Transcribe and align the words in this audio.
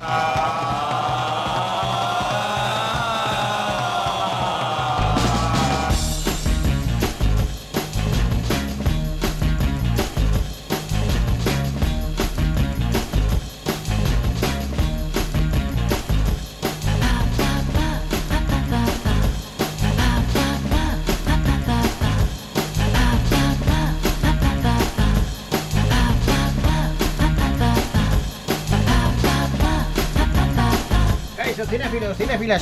Eso, 0.00 0.27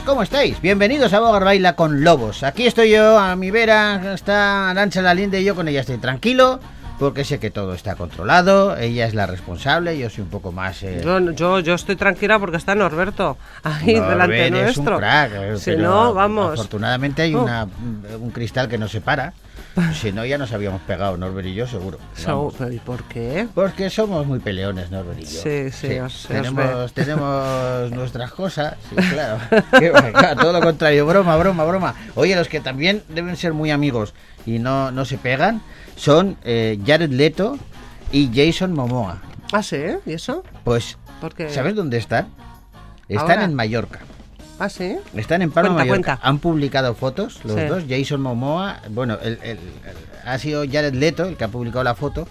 ¿cómo 0.05 0.23
estáis? 0.25 0.61
Bienvenidos 0.61 1.13
a 1.13 1.21
Bogar 1.21 1.45
Baila 1.45 1.75
con 1.77 2.03
Lobos. 2.03 2.43
Aquí 2.43 2.67
estoy 2.67 2.91
yo, 2.91 3.17
a 3.19 3.37
mi 3.37 3.53
vera 3.53 4.15
está 4.15 4.71
Arancha 4.71 5.01
Lalinde 5.01 5.41
y 5.41 5.45
yo 5.45 5.55
con 5.55 5.69
ella 5.69 5.81
estoy 5.81 5.99
tranquilo, 5.99 6.59
porque 6.99 7.25
sé 7.25 7.39
que 7.39 7.51
todo 7.53 7.73
está 7.73 7.95
controlado, 7.95 8.77
ella 8.77 9.07
es 9.07 9.15
la 9.15 9.27
responsable, 9.27 9.97
yo 9.97 10.11
soy 10.11 10.23
un 10.25 10.31
poco 10.31 10.51
más... 10.51 10.83
eh, 10.83 11.01
Yo, 11.05 11.21
yo, 11.31 11.61
yo 11.61 11.75
estoy 11.75 11.95
tranquila 11.95 12.39
porque 12.41 12.57
está 12.57 12.75
Norberto 12.75 13.39
ahí 13.63 13.95
delante 13.95 14.47
es 14.47 14.51
nuestro. 14.53 14.95
un 14.95 14.99
crack, 14.99 15.31
eh, 15.35 15.57
si 15.57 15.77
no, 15.77 16.13
vamos. 16.13 16.55
Afortunadamente 16.55 17.23
hay 17.23 17.35
Oh. 17.37 17.45
una, 17.45 17.69
un 18.21 18.31
cristal 18.33 18.69
que 18.69 18.79
nos 18.79 18.91
separa, 18.91 19.35
si 19.95 20.13
no 20.13 20.25
ya 20.25 20.39
nos 20.39 20.53
habíamos 20.53 20.81
pegado, 20.83 21.17
Norbert 21.17 21.47
y 21.49 21.55
yo 21.55 21.67
seguro. 21.67 21.99
So- 22.15 22.53
¿Y 22.71 22.79
por 22.79 23.05
qué? 23.05 23.47
Porque 23.55 23.91
somos 23.91 24.27
muy 24.27 24.39
peleones, 24.39 24.91
Norbert 24.91 25.19
y 25.21 25.25
yo. 25.25 25.29
Sí, 25.43 25.71
sí, 25.71 25.99
os 25.99 26.27
tenemos, 26.29 26.93
tenemos 26.93 27.91
nuestras 27.93 28.31
cosas, 28.33 28.75
sí, 28.89 28.97
claro. 29.13 29.39
Todo 30.41 30.53
lo 30.53 30.61
contrario, 30.61 31.07
broma, 31.07 31.37
broma, 31.37 31.65
broma. 31.65 31.95
Oye, 32.15 32.35
los 32.37 32.49
que 32.49 32.61
también 32.61 33.03
deben 33.09 33.37
ser 33.37 33.53
muy 33.53 33.71
amigos 33.71 34.15
y 34.47 34.59
no, 34.59 34.91
no 34.91 35.05
se 35.05 35.19
pegan 35.19 35.61
son 35.97 36.37
eh, 36.45 36.79
Jared 36.87 37.11
Leto 37.11 37.59
y 38.13 38.31
Jason 38.35 38.73
Momoa. 38.73 39.19
Ah, 39.53 39.63
sí, 39.63 39.79
¿y 40.07 40.13
eso? 40.13 40.43
Pues, 40.65 40.99
¿Por 41.21 41.35
qué? 41.35 41.51
¿sabes 41.51 41.75
dónde 41.75 41.99
están? 41.99 42.29
Están 43.09 43.31
Ahora. 43.31 43.45
en 43.45 43.55
Mallorca. 43.55 44.01
Ah, 44.59 44.69
sí. 44.69 44.97
Están 45.15 45.43
en 45.43 45.51
Palma 45.51 45.71
Cuenta, 45.75 45.85
Mallorca. 45.85 46.13
cuenta. 46.17 46.29
Han 46.29 46.39
publicado 46.39 46.95
fotos, 46.95 47.41
los 47.45 47.57
Sí. 47.61 47.67
dos. 47.67 47.85
Jason 47.89 48.21
Momoa, 48.23 48.81
bueno, 48.91 49.19
el, 49.23 49.39
el- 49.43 49.51
el- 49.51 49.59
ha 50.25 50.39
sido 50.39 50.65
Jared 50.71 50.95
Leto 50.95 51.25
el 51.27 51.37
que 51.37 51.45
ha 51.45 51.49
publicado 51.49 51.85
la 51.85 51.95
foto. 51.95 52.27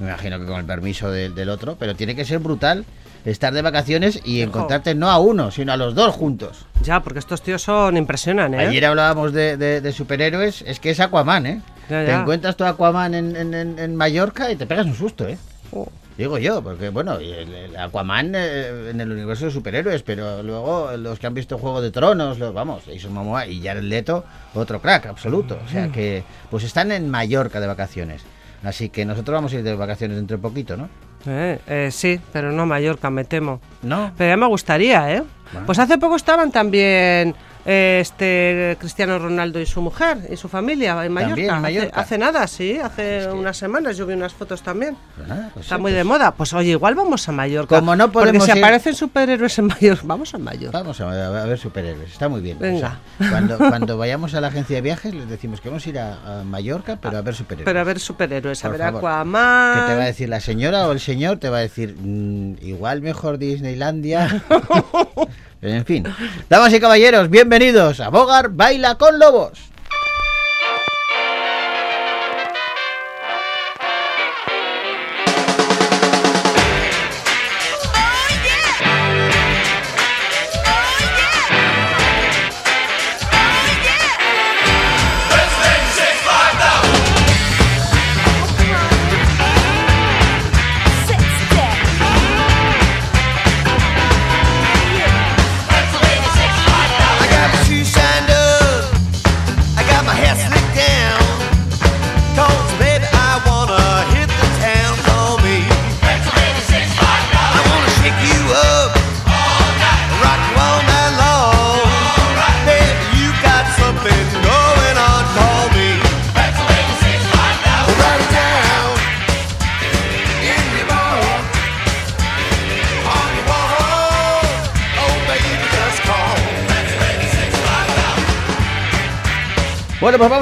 Me 0.00 0.08
imagino 0.08 0.38
que 0.38 0.46
con 0.46 0.58
el 0.60 0.64
permiso 0.66 1.10
del, 1.10 1.34
del 1.34 1.48
otro, 1.48 1.76
pero 1.78 1.94
tiene 1.94 2.14
que 2.16 2.24
ser 2.24 2.38
brutal 2.38 2.84
estar 3.24 3.52
de 3.54 3.62
vacaciones 3.62 4.20
y 4.24 4.42
encontrarte 4.42 4.94
no 4.94 5.10
a 5.10 5.18
uno, 5.18 5.50
sino 5.50 5.72
a 5.72 5.76
los 5.76 5.94
dos 5.94 6.14
juntos. 6.14 6.66
Ya, 6.82 7.00
porque 7.00 7.18
estos 7.20 7.42
tíos 7.42 7.62
son 7.62 7.96
impresionan, 7.96 8.54
¿eh? 8.54 8.66
Ayer 8.66 8.84
hablábamos 8.84 9.32
de, 9.32 9.56
de- 9.56 9.80
de 9.80 9.92
superhéroes, 9.92 10.62
es 10.66 10.78
que 10.78 10.90
es 10.90 11.00
Aquaman, 11.00 11.46
¿eh? 11.46 11.62
Ya, 11.88 12.04
Te 12.04 12.12
encuentras 12.12 12.56
tu 12.56 12.64
Aquaman 12.64 13.14
en, 13.14 13.34
en- 13.36 13.54
en- 13.54 13.78
en 13.78 13.96
Mallorca 13.96 14.50
y 14.50 14.56
te 14.56 14.66
pegas 14.66 14.86
un 14.86 14.94
susto, 14.94 15.26
¿eh? 15.28 15.38
Oh. 15.72 15.88
Digo 16.16 16.38
yo, 16.38 16.62
porque 16.62 16.90
bueno, 16.90 17.14
el, 17.18 17.76
Aquaman 17.76 18.32
eh, 18.36 18.90
en 18.90 19.00
el 19.00 19.10
universo 19.10 19.46
de 19.46 19.50
superhéroes, 19.50 20.02
pero 20.04 20.42
luego 20.44 20.92
los 20.96 21.18
que 21.18 21.26
han 21.26 21.34
visto 21.34 21.58
Juego 21.58 21.80
de 21.82 21.90
Tronos, 21.90 22.38
los, 22.38 22.54
vamos, 22.54 22.84
Jason 22.86 23.12
Momoa 23.12 23.46
y 23.48 23.60
Jared 23.62 23.82
Leto, 23.82 24.24
otro 24.54 24.80
crack 24.80 25.06
absoluto. 25.06 25.58
O 25.60 25.64
Mm. 25.64 25.72
sea 25.72 25.88
que, 25.88 26.22
pues 26.50 26.62
están 26.62 26.92
en 26.92 27.10
Mallorca 27.10 27.58
de 27.60 27.66
vacaciones. 27.66 28.22
Así 28.62 28.90
que 28.90 29.04
nosotros 29.04 29.34
vamos 29.34 29.52
a 29.52 29.56
ir 29.56 29.62
de 29.64 29.74
vacaciones 29.74 30.16
dentro 30.16 30.36
de 30.36 30.42
poquito, 30.42 30.76
¿no? 30.76 30.88
Eh, 31.26 31.58
eh, 31.66 31.88
sí, 31.90 32.20
pero 32.32 32.52
no 32.52 32.64
Mallorca, 32.64 33.10
me 33.10 33.24
temo. 33.24 33.60
¿No? 33.82 34.12
Pero 34.16 34.30
ya 34.30 34.36
me 34.36 34.46
gustaría, 34.46 35.16
¿eh? 35.16 35.22
Bueno. 35.52 35.66
Pues 35.66 35.78
hace 35.80 35.98
poco 35.98 36.14
estaban 36.16 36.52
también 36.52 37.34
este 37.64 38.76
Cristiano 38.78 39.18
Ronaldo 39.18 39.60
y 39.60 39.66
su 39.66 39.80
mujer 39.80 40.18
y 40.30 40.36
su 40.36 40.48
familia 40.48 41.04
en 41.04 41.12
Mallorca. 41.12 41.40
En 41.42 41.50
Hace- 41.50 41.60
Mallorca. 41.60 42.00
Hace, 42.00 42.18
nada, 42.18 42.46
sí, 42.46 42.78
hace 42.78 43.18
Es 43.18 43.26
que- 43.26 43.32
unas 43.32 43.56
semanas 43.56 43.96
yo 43.96 44.06
vi 44.06 44.14
unas 44.14 44.32
fotos 44.34 44.62
también. 44.62 44.96
Nada, 45.26 45.50
pues 45.54 45.66
Está 45.66 45.76
sí, 45.76 45.82
muy 45.82 45.92
pues 45.92 45.98
de 45.98 46.04
moda. 46.04 46.30
Pues 46.34 46.52
oye, 46.52 46.70
igual 46.70 46.94
vamos 46.94 47.28
a 47.28 47.32
Mallorca. 47.32 47.74
Como 47.78 47.96
no 47.96 48.10
podemos 48.12 48.40
Porque 48.42 48.52
si 48.52 48.58
ir- 48.58 48.62
aparecen 48.64 48.94
superhéroes 48.94 49.58
en 49.58 49.66
Mallorca, 49.66 50.02
vamos 50.04 50.34
a 50.34 50.38
Mallorca. 50.38 50.78
Vamos 50.78 51.00
a, 51.00 51.42
a 51.42 51.46
ver 51.46 51.58
superhéroes, 51.58 52.12
está 52.12 52.28
muy 52.28 52.40
bien. 52.40 52.58
Venga. 52.58 52.98
O 53.18 53.24
sea, 53.24 53.30
cuando, 53.30 53.58
cuando 53.58 53.96
vayamos 53.98 54.34
a 54.34 54.40
la 54.40 54.48
agencia 54.48 54.76
de 54.76 54.82
viajes 54.82 55.14
les 55.14 55.28
decimos 55.28 55.60
que 55.60 55.68
vamos 55.68 55.86
a 55.86 55.88
ir 55.88 55.98
a, 55.98 56.40
a 56.40 56.44
Mallorca, 56.44 56.98
pero 57.00 57.16
a 57.18 57.22
ver 57.22 57.34
superhéroes. 57.34 57.64
Pero 57.64 57.80
a 57.80 57.84
ver 57.84 57.98
superhéroes, 58.00 58.64
a 58.64 58.68
Por 58.68 58.78
ver 58.78 58.86
favor. 58.86 58.98
Aquaman. 59.00 59.74
¿Qué 59.80 59.92
te 59.92 59.96
va 59.96 60.02
a 60.02 60.06
decir 60.06 60.28
la 60.28 60.40
señora 60.40 60.86
o 60.88 60.92
el 60.92 61.00
señor? 61.00 61.38
Te 61.38 61.48
va 61.48 61.58
a 61.58 61.60
decir, 61.60 61.96
"Mm, 61.98 62.56
igual 62.62 63.00
mejor 63.00 63.38
Disneylandia. 63.38 64.42
En 65.64 65.84
fin. 65.86 66.04
Damas 66.50 66.74
y 66.74 66.80
caballeros, 66.80 67.30
bienvenidos 67.30 67.98
a 68.00 68.10
Bogar 68.10 68.50
Baila 68.50 68.96
con 68.96 69.18
Lobos. 69.18 69.73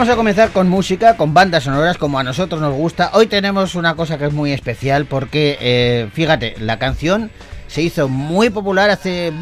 Vamos 0.03 0.15
a 0.15 0.17
comenzar 0.17 0.51
con 0.51 0.69
música, 0.69 1.17
con 1.17 1.33
bandas 1.33 1.63
sonoras 1.63 1.97
como 1.97 2.19
a 2.19 2.25
nosotros 2.25 2.61
nos 2.61 2.75
gusta. 2.75 3.13
Hoy 3.15 3.29
tenemos 3.29 3.77
una 3.77 3.95
cosa 3.95 4.19
que 4.19 4.25
es 4.25 4.33
muy 4.33 4.51
especial 4.51 5.07
porque, 5.07 5.57
eh, 5.61 6.09
fíjate, 6.13 6.57
la 6.59 6.81
canción 6.81 7.31
se 7.69 7.83
hizo 7.83 8.09
muy 8.09 8.51
popular 8.51 8.91
hace 8.91 9.33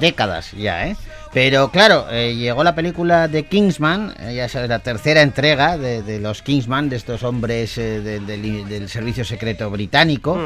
décadas 0.00 0.50
ya, 0.50 0.88
¿eh? 0.88 0.96
Pero 1.34 1.68
claro, 1.72 2.06
eh, 2.12 2.36
llegó 2.36 2.62
la 2.62 2.76
película 2.76 3.26
de 3.26 3.42
Kingsman, 3.42 4.14
eh, 4.20 4.34
ya 4.36 4.48
sabes, 4.48 4.68
la 4.68 4.78
tercera 4.78 5.20
entrega 5.20 5.76
de, 5.76 6.00
de 6.04 6.20
los 6.20 6.42
Kingsman, 6.42 6.88
de 6.88 6.94
estos 6.94 7.24
hombres 7.24 7.76
eh, 7.76 8.00
del- 8.00 8.88
servicio 8.88 9.24
secreto 9.24 9.68
británico. 9.68 10.38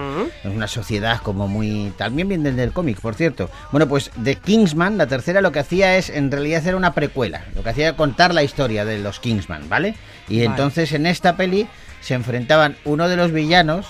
Es 0.43 0.50
una 0.50 0.66
sociedad 0.66 1.21
como 1.22 1.47
muy... 1.47 1.93
También 1.98 2.28
viene 2.28 2.53
del 2.53 2.72
cómic, 2.72 2.98
por 3.00 3.15
cierto. 3.15 3.50
Bueno, 3.71 3.87
pues 3.87 4.10
The 4.25 4.37
Kingsman, 4.37 4.97
la 4.97 5.06
tercera, 5.06 5.43
lo 5.43 5.53
que 5.53 5.59
hacía 5.59 5.98
es, 5.98 6.09
en 6.09 6.31
realidad, 6.31 6.66
era 6.66 6.77
una 6.78 6.94
precuela. 6.94 7.44
Lo 7.54 7.62
que 7.62 7.69
hacía 7.69 7.88
era 7.88 7.97
contar 7.97 8.32
la 8.32 8.43
historia 8.43 8.87
de 8.87 8.98
los 8.98 9.21
Kingsman, 9.21 9.69
¿vale? 9.69 9.94
Y 10.27 10.37
Vale. 10.38 10.44
entonces 10.47 10.93
en 10.93 11.04
esta 11.04 11.37
peli 11.37 11.69
se 12.00 12.15
enfrentaban 12.15 12.77
uno 12.87 13.09
de 13.10 13.16
los 13.16 13.31
villanos 13.32 13.84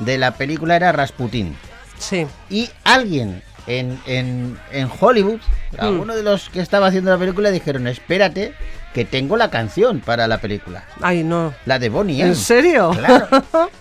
de 0.00 0.18
la 0.18 0.32
película 0.32 0.76
era 0.76 0.92
Rasputin. 0.92 1.56
Sí. 1.98 2.26
Y 2.50 2.68
alguien 2.84 3.42
en, 3.66 3.98
en, 4.06 4.58
en 4.72 4.88
Hollywood, 5.00 5.40
Hmm. 5.72 5.80
alguno 5.80 6.14
de 6.14 6.22
los 6.22 6.50
que 6.50 6.60
estaba 6.60 6.86
haciendo 6.86 7.10
la 7.10 7.18
película, 7.18 7.50
dijeron, 7.50 7.88
espérate, 7.88 8.54
que 8.92 9.04
tengo 9.04 9.36
la 9.36 9.50
canción 9.50 9.98
para 9.98 10.28
la 10.28 10.38
película. 10.38 10.84
Ay, 11.00 11.24
no. 11.24 11.52
La 11.66 11.80
de 11.80 11.88
Bonnie 11.88 12.20
M. 12.20 12.28
¿En 12.30 12.36
serio? 12.36 12.90
Claro. 12.96 13.26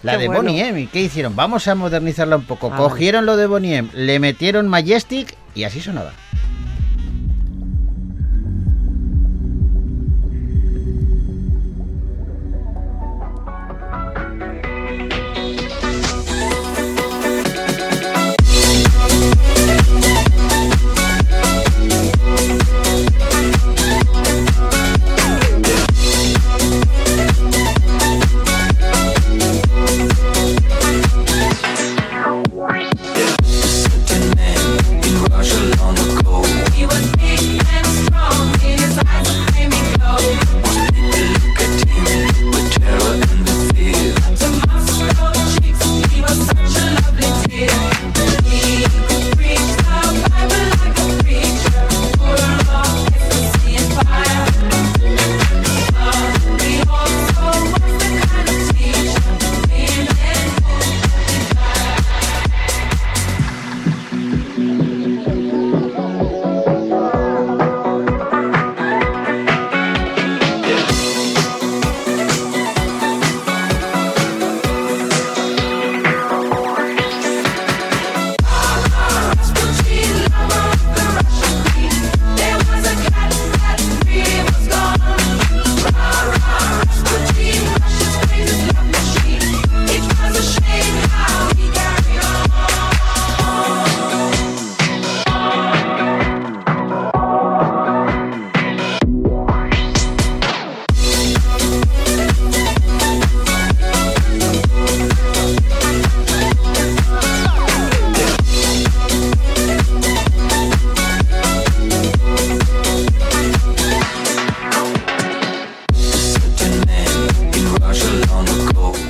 La 0.02 0.18
de 0.18 0.25
bueno. 0.28 0.42
Bonnie 0.42 0.62
M. 0.68 0.81
¿Y 0.81 0.88
qué 0.88 1.02
hicieron? 1.02 1.36
Vamos 1.36 1.68
a 1.68 1.75
modernizarla 1.75 2.36
un 2.38 2.46
poco. 2.46 2.72
Cogieron 2.72 3.28
lo 3.28 3.38
de 3.38 3.46
Bonnie 3.46 3.75
M, 3.78 3.90
le 3.94 4.18
metieron 4.19 4.68
Majestic 4.68 5.36
y 5.54 5.66
así 5.66 5.81
sonaba. 5.81 6.13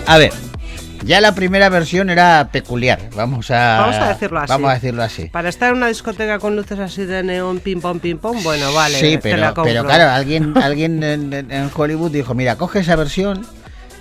A 0.05 0.17
ver, 0.17 0.31
ya 1.05 1.21
la 1.21 1.33
primera 1.33 1.69
versión 1.69 2.09
era 2.09 2.49
peculiar. 2.51 2.99
Vamos 3.15 3.51
a, 3.51 3.79
Vamos 3.79 3.95
a 3.97 4.09
decirlo 4.09 4.39
así. 4.39 4.49
Vamos 4.49 4.69
a 4.69 4.73
decirlo 4.73 5.03
así. 5.03 5.25
Para 5.29 5.49
estar 5.49 5.69
en 5.71 5.77
una 5.77 5.87
discoteca 5.87 6.39
con 6.39 6.55
luces 6.55 6.79
así 6.79 7.05
de 7.05 7.23
neón, 7.23 7.59
pim 7.59 7.79
pom, 7.81 7.99
pim 7.99 8.17
pom, 8.17 8.41
bueno, 8.43 8.73
vale. 8.73 8.99
sí, 8.99 9.13
la 9.15 9.19
pero, 9.21 9.53
pero 9.63 9.85
claro, 9.85 10.09
alguien, 10.09 10.57
alguien 10.61 11.03
en, 11.03 11.71
Hollywood 11.73 12.11
dijo, 12.11 12.33
mira, 12.33 12.57
coge 12.57 12.79
esa 12.79 12.95
versión, 12.95 13.45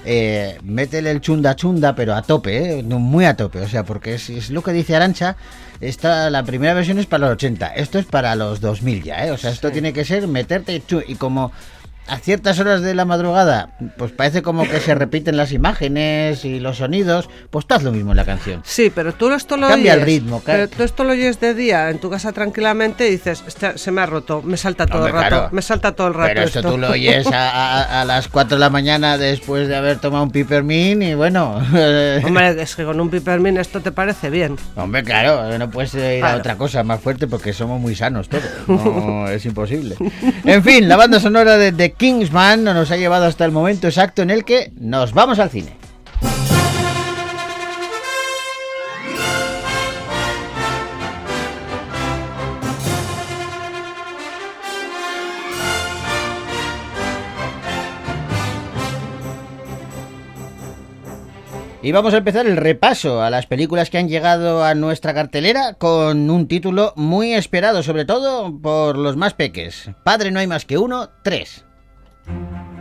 eh, 0.05 0.59
métele 0.65 1.11
el 1.13 1.21
chunda 1.21 1.55
chunda, 1.55 1.95
pero 1.95 2.15
a 2.15 2.23
tope, 2.23 2.81
eh, 2.81 2.83
muy 2.83 3.25
a 3.25 3.37
tope, 3.37 3.61
o 3.61 3.69
sea, 3.69 3.85
porque 3.85 4.15
es, 4.15 4.29
es 4.31 4.51
lo 4.51 4.63
que 4.63 4.73
dice 4.73 4.97
Arancha, 4.97 5.37
esta, 5.81 6.31
la 6.31 6.43
primera 6.43 6.75
versión 6.75 6.99
es 6.99 7.07
para 7.07 7.27
los 7.27 7.35
80, 7.35 7.69
esto 7.75 7.99
es 8.01 8.07
para 8.07 8.35
los 8.35 8.61
2000 8.61 9.03
ya, 9.05 9.27
eh, 9.27 9.31
o 9.31 9.39
sea, 9.39 9.51
esto 9.51 9.69
Sí. 9.69 9.75
tiene 9.75 9.93
que 9.93 10.05
ser 10.05 10.27
meterte 10.29 10.83
y 11.07 11.15
como... 11.15 11.53
A 12.09 12.19
ciertas 12.19 12.59
horas 12.59 12.83
de 12.83 12.95
la 12.95 13.05
madrugada, 13.05 13.71
pues 13.97 14.11
parece 14.11 14.43
como 14.43 14.69
que 14.69 14.81
se 14.81 14.95
repiten 14.95 15.37
las 15.37 15.53
imágenes 15.53 16.45
y 16.45 16.59
los 16.59 16.79
sonidos, 16.79 17.31
pues 17.51 17.65
tú 17.67 17.75
haz 17.75 17.85
lo 17.85 17.93
mismo 17.93 18.11
en 18.11 18.17
la 18.17 18.25
canción. 18.25 18.61
Sí, 18.65 18.91
pero 18.95 19.15
tú 19.15 19.31
esto 19.33 19.57
lo 19.57 19.69
Cambia 19.69 19.93
el 19.95 20.01
oyes, 20.03 20.07
ritmo, 20.21 20.41
ca- 20.41 20.53
Pero 20.53 20.69
tú 20.69 20.83
esto 20.83 21.05
lo 21.05 21.13
oyes 21.13 21.39
de 21.41 21.55
día 21.55 21.89
en 21.91 22.01
tu 22.01 22.11
casa 22.11 22.33
tranquilamente 22.33 23.07
y 23.09 23.13
dices, 23.13 23.45
"Este 23.47 23.79
se 23.79 23.91
me 23.93 24.01
ha 24.01 24.07
roto, 24.07 24.43
me 24.43 24.57
salta 24.57 24.87
todo 24.87 24.99
Hombre, 25.05 25.13
el 25.13 25.17
rato, 25.23 25.37
claro. 25.37 25.49
me 25.53 25.63
salta 25.63 25.93
todo 25.93 26.09
el 26.09 26.15
rato. 26.15 26.29
Pero 26.35 26.43
esto 26.47 26.59
esto". 26.59 26.71
tú 26.73 26.79
lo 26.79 26.91
oyes 26.91 27.27
a, 27.29 27.51
a- 27.51 28.01
a 28.03 28.05
las 28.05 28.27
4 28.29 28.57
de 28.57 28.61
la 28.61 28.69
mañana 28.71 29.17
después 29.17 29.69
de 29.69 29.77
haber 29.77 29.99
tomado 29.99 30.25
un 30.25 30.33
pipermin 30.33 31.03
y 31.03 31.15
bueno. 31.15 31.55
Hombre, 32.25 32.61
es 32.63 32.75
que 32.77 32.85
con 32.85 33.01
un 33.01 33.11
pipermin 33.11 33.57
esto 33.59 33.81
te 33.81 33.93
parece 33.93 34.29
bien. 34.29 34.57
Hombre, 34.77 35.05
claro, 35.05 35.57
no 35.57 35.71
puedes 35.71 35.95
ir 35.95 36.01
a 36.17 36.19
Claro. 36.19 36.39
otra 36.39 36.57
cosa 36.57 36.83
más 36.83 37.01
fuerte 37.01 37.27
porque 37.29 37.53
somos 37.53 37.81
muy 37.81 37.95
sanos 37.95 38.29
todos. 38.29 38.43
No, 38.67 39.29
es 39.29 39.45
imposible. 39.47 39.97
En 40.45 40.63
fin, 40.65 40.89
la 40.89 40.97
banda 40.97 41.21
sonora 41.21 41.57
de 41.57 41.92
The 41.93 41.99
Kingsman 41.99 42.65
nos 42.65 42.91
ha 42.91 42.97
llevado 42.97 43.27
hasta 43.27 43.45
el 43.45 43.53
momento 43.53 43.87
exacto 43.87 44.23
en 44.23 44.31
el 44.31 44.45
que 44.45 44.73
nos 44.77 45.13
vamos 45.13 45.39
al 45.39 45.51
cine. 45.51 45.77
Y 61.85 61.91
vamos 61.91 62.15
a 62.15 62.19
empezar 62.19 62.47
el 62.47 62.57
repaso 62.57 63.23
a 63.23 63.29
las 63.29 63.47
películas 63.47 63.91
que 63.91 63.99
han 63.99 64.09
llegado 64.09 64.65
a 64.65 64.75
nuestra 64.75 65.15
cartelera 65.15 65.75
con 65.75 66.31
un 66.31 66.47
título 66.47 66.93
muy 66.97 67.35
esperado, 67.35 67.83
sobre 67.83 68.05
todo 68.05 68.57
por 68.61 68.97
los 68.97 69.17
más 69.17 69.35
peques. 69.35 69.91
Padre 70.05 70.31
no 70.31 70.39
hay 70.39 70.47
más 70.47 70.65
que 70.65 70.79
uno, 70.79 71.11
tres. 71.23 71.65
Thank 72.25 72.67
you. 72.67 72.72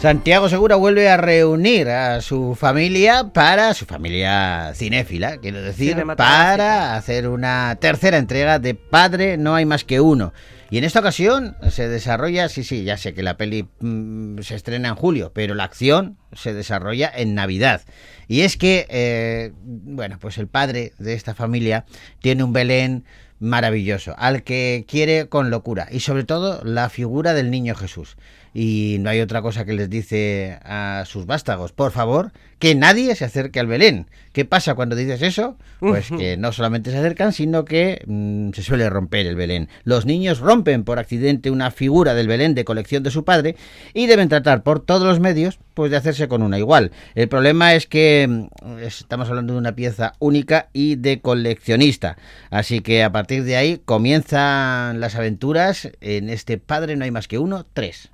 Santiago 0.00 0.48
Segura 0.48 0.76
vuelve 0.76 1.10
a 1.10 1.18
reunir 1.18 1.90
a 1.90 2.22
su 2.22 2.54
familia 2.54 3.32
para 3.34 3.74
su 3.74 3.84
familia 3.84 4.72
cinéfila, 4.74 5.36
quiero 5.36 5.60
decir, 5.60 6.02
para 6.16 6.96
hacer 6.96 7.28
una 7.28 7.76
tercera 7.78 8.16
entrega 8.16 8.58
de 8.58 8.74
Padre 8.74 9.36
no 9.36 9.54
hay 9.54 9.66
más 9.66 9.84
que 9.84 10.00
uno. 10.00 10.32
Y 10.70 10.78
en 10.78 10.84
esta 10.84 11.00
ocasión 11.00 11.54
se 11.68 11.86
desarrolla, 11.86 12.48
sí, 12.48 12.64
sí, 12.64 12.82
ya 12.82 12.96
sé 12.96 13.12
que 13.12 13.22
la 13.22 13.36
peli 13.36 13.68
mm, 13.80 14.38
se 14.40 14.54
estrena 14.54 14.88
en 14.88 14.94
julio, 14.94 15.32
pero 15.34 15.54
la 15.54 15.64
acción 15.64 16.16
se 16.32 16.54
desarrolla 16.54 17.12
en 17.14 17.34
Navidad. 17.34 17.82
Y 18.26 18.40
es 18.40 18.56
que, 18.56 18.86
eh, 18.88 19.52
bueno, 19.62 20.18
pues 20.18 20.38
el 20.38 20.46
padre 20.46 20.94
de 20.98 21.12
esta 21.12 21.34
familia 21.34 21.84
tiene 22.20 22.42
un 22.42 22.54
Belén 22.54 23.04
maravilloso, 23.38 24.14
al 24.16 24.44
que 24.44 24.86
quiere 24.88 25.28
con 25.28 25.50
locura, 25.50 25.88
y 25.90 26.00
sobre 26.00 26.24
todo 26.24 26.62
la 26.64 26.88
figura 26.88 27.34
del 27.34 27.50
niño 27.50 27.74
Jesús. 27.74 28.16
Y 28.52 28.96
no 29.00 29.10
hay 29.10 29.20
otra 29.20 29.42
cosa 29.42 29.64
que 29.64 29.72
les 29.72 29.88
dice 29.88 30.58
a 30.64 31.04
sus 31.06 31.26
vástagos, 31.26 31.72
por 31.72 31.92
favor, 31.92 32.32
que 32.58 32.74
nadie 32.74 33.14
se 33.14 33.24
acerque 33.24 33.58
al 33.58 33.66
Belén. 33.66 34.06
¿Qué 34.32 34.44
pasa 34.44 34.74
cuando 34.74 34.94
dices 34.94 35.22
eso? 35.22 35.56
Pues 35.80 36.10
que 36.10 36.36
no 36.36 36.52
solamente 36.52 36.90
se 36.90 36.98
acercan, 36.98 37.32
sino 37.32 37.64
que 37.64 38.02
mm, 38.06 38.50
se 38.52 38.62
suele 38.62 38.88
romper 38.90 39.26
el 39.26 39.34
Belén. 39.34 39.68
Los 39.84 40.04
niños 40.04 40.40
rompen 40.40 40.84
por 40.84 40.98
accidente 40.98 41.50
una 41.50 41.70
figura 41.70 42.14
del 42.14 42.28
Belén 42.28 42.54
de 42.54 42.64
colección 42.64 43.02
de 43.02 43.10
su 43.10 43.24
padre 43.24 43.56
y 43.94 44.06
deben 44.06 44.28
tratar 44.28 44.62
por 44.62 44.80
todos 44.80 45.04
los 45.04 45.20
medios 45.20 45.58
pues 45.74 45.90
de 45.90 45.96
hacerse 45.96 46.28
con 46.28 46.42
una 46.42 46.58
igual. 46.58 46.92
El 47.14 47.28
problema 47.28 47.74
es 47.74 47.86
que 47.86 48.26
mm, 48.28 48.78
estamos 48.82 49.28
hablando 49.28 49.54
de 49.54 49.58
una 49.58 49.74
pieza 49.74 50.12
única 50.18 50.68
y 50.72 50.96
de 50.96 51.20
coleccionista. 51.20 52.18
Así 52.50 52.80
que 52.80 53.02
a 53.02 53.10
partir 53.10 53.44
de 53.44 53.56
ahí 53.56 53.80
comienzan 53.84 55.00
las 55.00 55.14
aventuras 55.14 55.88
en 56.00 56.28
este 56.28 56.58
Padre 56.58 56.96
no 56.96 57.04
hay 57.04 57.10
más 57.10 57.26
que 57.26 57.38
uno, 57.38 57.64
tres. 57.72 58.10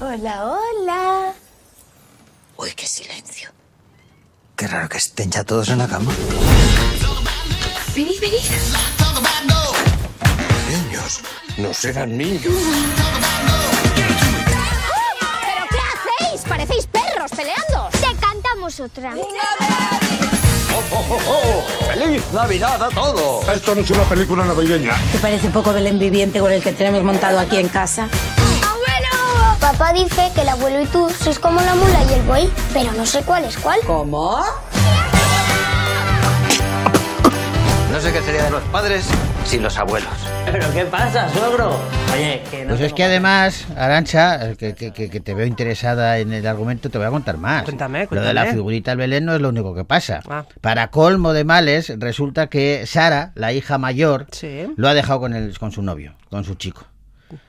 Hola, 0.00 0.44
hola. 0.44 1.32
Uy, 2.56 2.72
qué 2.76 2.86
silencio. 2.86 3.50
Qué 4.56 4.66
raro 4.66 4.88
que 4.88 4.98
estén 4.98 5.30
ya 5.30 5.44
todos 5.44 5.68
en 5.68 5.78
la 5.78 5.88
cama. 5.88 6.12
Venid, 7.94 8.20
venid. 8.20 8.40
Niños, 10.68 11.20
no 11.58 11.72
serán 11.74 12.16
niños. 12.16 12.54
¿Pero 15.46 15.66
qué 15.70 15.78
hacéis? 15.78 16.42
Parecéis 16.48 16.86
perros 16.86 17.30
peleando. 17.30 17.88
Te 17.92 18.16
cantamos 18.20 18.80
otra. 18.80 19.14
¡Feliz 21.92 22.22
Navidad 22.32 22.82
a 22.82 22.88
todos! 22.88 23.46
Esto 23.48 23.74
no 23.74 23.82
es 23.82 23.90
una 23.90 24.04
película 24.04 24.44
navideña. 24.44 24.94
¿Te 25.12 25.18
parece 25.18 25.46
un 25.48 25.52
poco 25.52 25.72
Belén 25.72 25.98
viviente 25.98 26.40
con 26.40 26.50
el 26.50 26.62
que 26.62 26.72
tenemos 26.72 27.02
montado 27.02 27.38
aquí 27.38 27.58
en 27.58 27.68
casa? 27.68 28.08
Papá 29.72 29.92
dice 29.94 30.30
que 30.34 30.42
el 30.42 30.48
abuelo 30.50 30.82
y 30.82 30.86
tú 30.86 31.08
sois 31.08 31.38
como 31.38 31.60
la 31.60 31.74
mula 31.74 31.98
y 32.10 32.14
el 32.14 32.22
buey, 32.22 32.50
pero 32.74 32.92
no 32.92 33.06
sé 33.06 33.22
cuál 33.22 33.44
es 33.44 33.56
cuál. 33.56 33.78
¿Cómo? 33.86 34.42
No 37.90 38.00
sé 38.00 38.12
qué 38.12 38.20
sería 38.22 38.44
de 38.44 38.50
los 38.50 38.62
padres 38.64 39.06
sin 39.46 39.62
los 39.62 39.76
abuelos. 39.78 40.12
¿Pero 40.50 40.70
qué 40.72 40.84
pasa, 40.84 41.28
suegro? 41.30 41.78
Oye, 42.12 42.42
que 42.50 42.64
no 42.64 42.70
Pues 42.70 42.80
es 42.82 42.92
que 42.92 43.02
más. 43.04 43.10
además, 43.10 43.66
Arancha, 43.76 44.54
que, 44.56 44.74
que- 44.74 44.92
que- 44.92 45.08
que 45.10 45.20
te 45.20 45.34
veo 45.34 45.46
interesada 45.46 46.18
en 46.18 46.32
el 46.32 46.46
argumento, 46.46 46.90
te 46.90 46.98
voy 46.98 47.06
a 47.06 47.10
contar 47.10 47.38
más. 47.38 47.64
Cuéntame, 47.64 48.06
Lo 48.10 48.20
de 48.20 48.34
la 48.34 48.42
cuéntame. 48.42 48.52
figurita 48.52 48.90
del 48.92 48.98
Belén 48.98 49.24
no 49.24 49.34
es 49.34 49.40
lo 49.40 49.48
único 49.48 49.74
que 49.74 49.84
pasa. 49.84 50.20
Ah. 50.28 50.44
Para 50.60 50.88
colmo 50.88 51.32
de 51.32 51.44
males, 51.44 51.92
resulta 51.98 52.48
que 52.48 52.84
Sara, 52.86 53.32
la 53.36 53.52
hija 53.52 53.78
mayor, 53.78 54.26
Sí. 54.32 54.66
lo 54.76 54.88
ha 54.88 54.94
dejado 54.94 55.20
con, 55.20 55.34
el, 55.34 55.58
con 55.58 55.72
su 55.72 55.82
novio, 55.82 56.14
con 56.30 56.44
su 56.44 56.54
chico. 56.56 56.84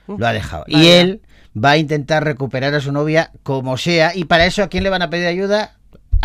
Lo 0.06 0.26
ha 0.26 0.32
dejado. 0.32 0.64
Y 0.66 0.86
él 0.88 1.20
va 1.56 1.72
a 1.72 1.76
intentar 1.76 2.24
recuperar 2.24 2.74
a 2.74 2.80
su 2.80 2.92
novia 2.92 3.30
como 3.42 3.76
sea. 3.76 4.12
Y 4.14 4.24
para 4.24 4.46
eso, 4.46 4.62
¿a 4.62 4.68
quién 4.68 4.82
le 4.84 4.90
van 4.90 5.02
a 5.02 5.10
pedir 5.10 5.26
ayuda? 5.26 5.74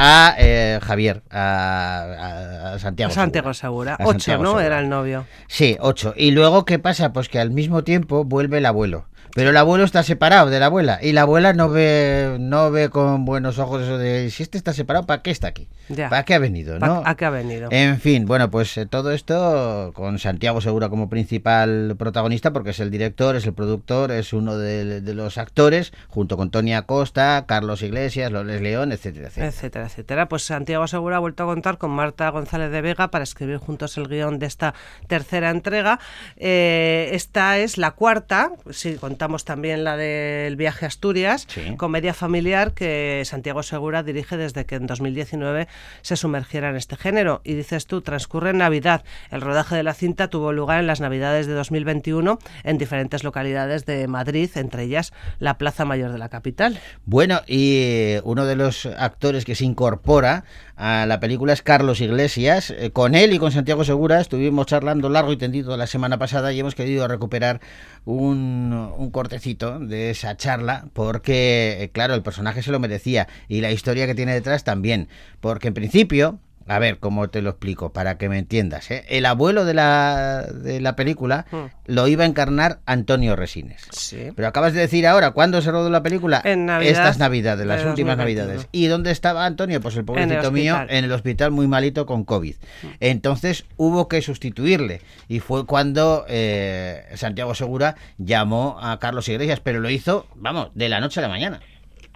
A 0.02 0.34
eh, 0.38 0.80
Javier, 0.82 1.24
a, 1.30 2.70
a- 2.70 2.74
a 2.76 2.80
Santiago. 2.80 3.12
Santiago 3.14 3.54
Segura. 3.54 3.92
Segura. 3.92 3.96
A 3.96 4.04
Ocho, 4.08 4.12
Santiago 4.20 4.44
¿no? 4.44 4.50
Segura. 4.52 4.66
Era 4.66 4.80
el 4.80 4.88
novio. 4.90 5.26
Sí, 5.48 5.76
ocho. 5.82 6.14
Y 6.16 6.32
luego, 6.32 6.64
¿qué 6.64 6.80
pasa? 6.80 7.12
Pues 7.12 7.28
que 7.28 7.40
al 7.40 7.52
mismo 7.52 7.84
tiempo 7.84 8.24
vuelve 8.24 8.60
el 8.60 8.66
abuelo. 8.66 9.08
Pero 9.36 9.52
el 9.52 9.58
abuelo 9.58 9.84
está 9.84 10.04
separado 10.04 10.50
de 10.50 10.60
la 10.60 10.68
abuela. 10.68 11.00
Y 11.02 11.12
la 11.12 11.22
abuela 11.22 11.54
no 11.54 11.70
ve, 11.70 12.38
no 12.40 12.72
ve 12.72 12.90
con 12.90 13.26
buenos 13.26 13.60
ojos 13.60 13.84
eso 13.84 13.98
de 13.98 14.30
si 14.32 14.44
este 14.44 14.58
está 14.58 14.74
separado, 14.74 15.06
¿para 15.06 15.22
qué 15.22 15.32
está 15.32 15.48
aquí? 15.48 15.68
Ya. 15.90 16.10
¿Para 16.10 16.24
qué 16.24 16.34
ha 16.36 16.40
venido? 16.40 16.80
¿no? 16.80 17.02
¿A 17.06 17.16
qué 17.16 17.26
ha 17.26 17.30
venido? 17.30 17.70
En 17.72 18.00
fin, 18.00 18.26
bueno, 18.26 18.50
pues 18.50 18.78
eh, 18.78 18.86
todo 18.86 19.12
esto 19.12 19.92
con 19.94 20.20
Santiago 20.20 20.62
Segura 20.62 20.90
como 20.90 21.10
principal 21.10 21.96
protagonista, 21.98 22.54
porque 22.54 22.72
es 22.72 22.80
el 22.80 22.92
director, 22.92 23.36
es 23.36 23.46
el 23.46 23.54
productor, 23.54 24.12
es 24.12 24.34
uno 24.34 24.58
de, 24.58 25.02
de 25.02 25.14
los 25.14 25.38
actores, 25.38 25.94
junto 26.08 26.38
con 26.38 26.52
Tony 26.52 26.74
Acosta, 26.74 27.46
Carlos 27.48 27.82
Iglesias, 27.82 28.32
Loles 28.32 28.62
León, 28.62 28.92
etcétera, 28.92 29.28
etcétera. 29.28 29.48
etcétera, 29.48 29.86
etcétera. 29.86 30.30
Pues 30.30 30.44
Santiago 30.44 30.88
Segura 30.88 31.18
ha 31.18 31.20
vuelto 31.20 31.44
a 31.44 31.48
contar 31.48 31.78
con 31.78 31.92
Marta 31.92 32.30
González 32.30 32.72
de 32.72 32.82
Vega 32.82 33.10
para 33.10 33.24
escribir 33.24 33.58
juntos 33.58 33.98
el 33.98 34.08
guion 34.08 34.40
de 34.40 34.46
esta 34.46 34.74
tercera 35.08 35.50
entrega. 35.50 36.00
Eh, 36.38 37.10
esta 37.14 37.58
es 37.58 37.78
la 37.78 37.92
cuarta, 37.92 38.52
sí, 38.72 38.96
con 38.96 39.16
también 39.46 39.84
la 39.84 39.96
del 39.98 40.56
viaje 40.56 40.86
a 40.86 40.88
Asturias, 40.88 41.46
Sí. 41.48 41.76
comedia 41.78 42.14
familiar 42.14 42.74
que 42.74 43.22
Santiago 43.26 43.62
Segura 43.62 44.02
dirige 44.04 44.38
desde 44.38 44.66
que 44.66 44.76
en 44.76 44.88
2019 44.88 45.68
se 46.02 46.16
sumergiera 46.16 46.70
en 46.70 46.76
este 46.76 46.96
género. 46.96 47.42
Y 47.44 47.54
dices 47.54 47.86
tú, 47.86 48.02
transcurre 48.02 48.50
en 48.52 48.58
Navidad. 48.58 49.04
El 49.30 49.42
rodaje 49.42 49.76
de 49.76 49.84
la 49.84 49.94
cinta 49.94 50.30
tuvo 50.30 50.52
lugar 50.54 50.80
en 50.80 50.88
las 50.88 51.00
Navidades 51.02 51.46
de 51.48 51.54
2021 51.54 52.40
en 52.64 52.78
diferentes 52.78 53.24
localidades 53.24 53.86
de 53.86 54.08
Madrid, 54.08 54.50
entre 54.56 54.84
ellas 54.84 55.14
la 55.40 55.58
Plaza 55.58 55.86
Mayor 55.86 56.12
de 56.12 56.18
la 56.18 56.30
capital. 56.30 56.80
Bueno, 57.06 57.42
y 57.48 57.78
eh, 57.82 58.22
uno 58.24 58.46
de 58.46 58.56
los 58.56 58.86
actores 58.86 59.46
que 59.46 59.56
se 59.56 59.66
incorpora 59.66 60.44
a 60.80 61.06
la 61.06 61.20
película 61.20 61.52
es 61.52 61.62
Carlos 61.62 62.00
Iglesias. 62.00 62.72
Eh, 62.72 62.92
Con 62.92 63.14
él 63.14 63.34
y 63.34 63.38
con 63.38 63.52
Santiago 63.52 63.84
Segura 63.84 64.22
estuvimos 64.22 64.66
charlando 64.66 65.10
largo 65.10 65.34
y 65.34 65.38
tendido 65.38 65.76
la 65.76 65.88
semana 65.88 66.18
pasada 66.18 66.54
y 66.54 66.60
hemos 66.60 66.74
querido 66.74 67.06
recuperar 67.08 67.60
un, 68.06 68.90
un 68.98 69.12
cortecito 69.12 69.78
de 69.80 70.10
esa 70.10 70.38
charla 70.38 70.86
porque, 70.94 71.84
eh, 71.84 71.90
claro, 71.90 72.16
el 72.16 72.24
personaje 72.24 72.64
se 72.64 72.72
lo 72.72 72.80
merecía 72.80 73.28
y 73.50 73.60
la 73.60 73.72
historia 73.72 74.08
que 74.08 74.16
tiene 74.16 74.34
detrás 74.34 74.64
también. 74.64 75.10
Porque 75.42 75.68
en 75.68 75.74
principio... 75.74 76.40
A 76.70 76.80
ver, 76.80 77.00
¿cómo 77.00 77.30
te 77.30 77.42
lo 77.42 77.50
explico? 77.50 77.92
Para 77.92 78.18
que 78.18 78.30
me 78.30 78.38
entiendas. 78.38 78.90
¿eh? 78.92 79.04
El 79.10 79.26
abuelo 79.26 79.66
de 79.66 79.74
la, 79.74 80.44
de 80.54 80.80
la 80.80 80.96
película 80.96 81.46
Mm. 81.52 81.66
lo 81.88 82.08
iba 82.08 82.24
a 82.24 82.28
encarnar 82.28 82.80
Antonio 82.86 83.36
Resines. 83.36 83.88
Sí. 83.92 84.32
Pero 84.36 84.48
acabas 84.48 84.74
de 84.74 84.80
decir 84.82 85.08
ahora, 85.08 85.32
¿cuándo 85.32 85.62
se 85.62 85.72
rodó 85.72 85.90
la 85.90 86.04
película? 86.04 86.42
En 86.46 86.66
Navidad 86.68 86.92
Estas 86.92 87.18
Navidades, 87.18 87.60
de 87.60 87.66
las 87.66 87.84
últimas 87.86 88.18
2021. 88.18 88.48
Navidades. 88.48 88.70
¿Y 88.72 88.86
dónde 88.88 89.12
estaba 89.12 89.46
Antonio? 89.46 89.82
Pues 89.82 89.96
el 89.98 90.06
pobrecito 90.06 90.52
mío 90.52 90.78
en 90.88 91.04
el 91.06 91.12
hospital 91.12 91.52
muy 91.52 91.68
malito 91.68 92.06
con 92.06 92.24
COVID. 92.24 92.56
Entonces 93.00 93.66
hubo 93.78 94.08
que 94.08 94.22
sustituirle. 94.22 95.02
Y 95.28 95.40
fue 95.40 95.66
cuando 95.66 96.26
eh, 96.28 97.04
Santiago 97.16 97.56
Segura 97.56 97.96
llamó 98.18 98.78
a 98.82 99.00
Carlos 99.00 99.28
Iglesias, 99.28 99.60
pero 99.60 99.80
lo 99.80 99.90
hizo, 99.90 100.28
vamos, 100.36 100.70
de 100.76 100.90
la 100.90 101.00
noche 101.00 101.20
a 101.20 101.24
la 101.24 101.30
mañana. 101.30 101.60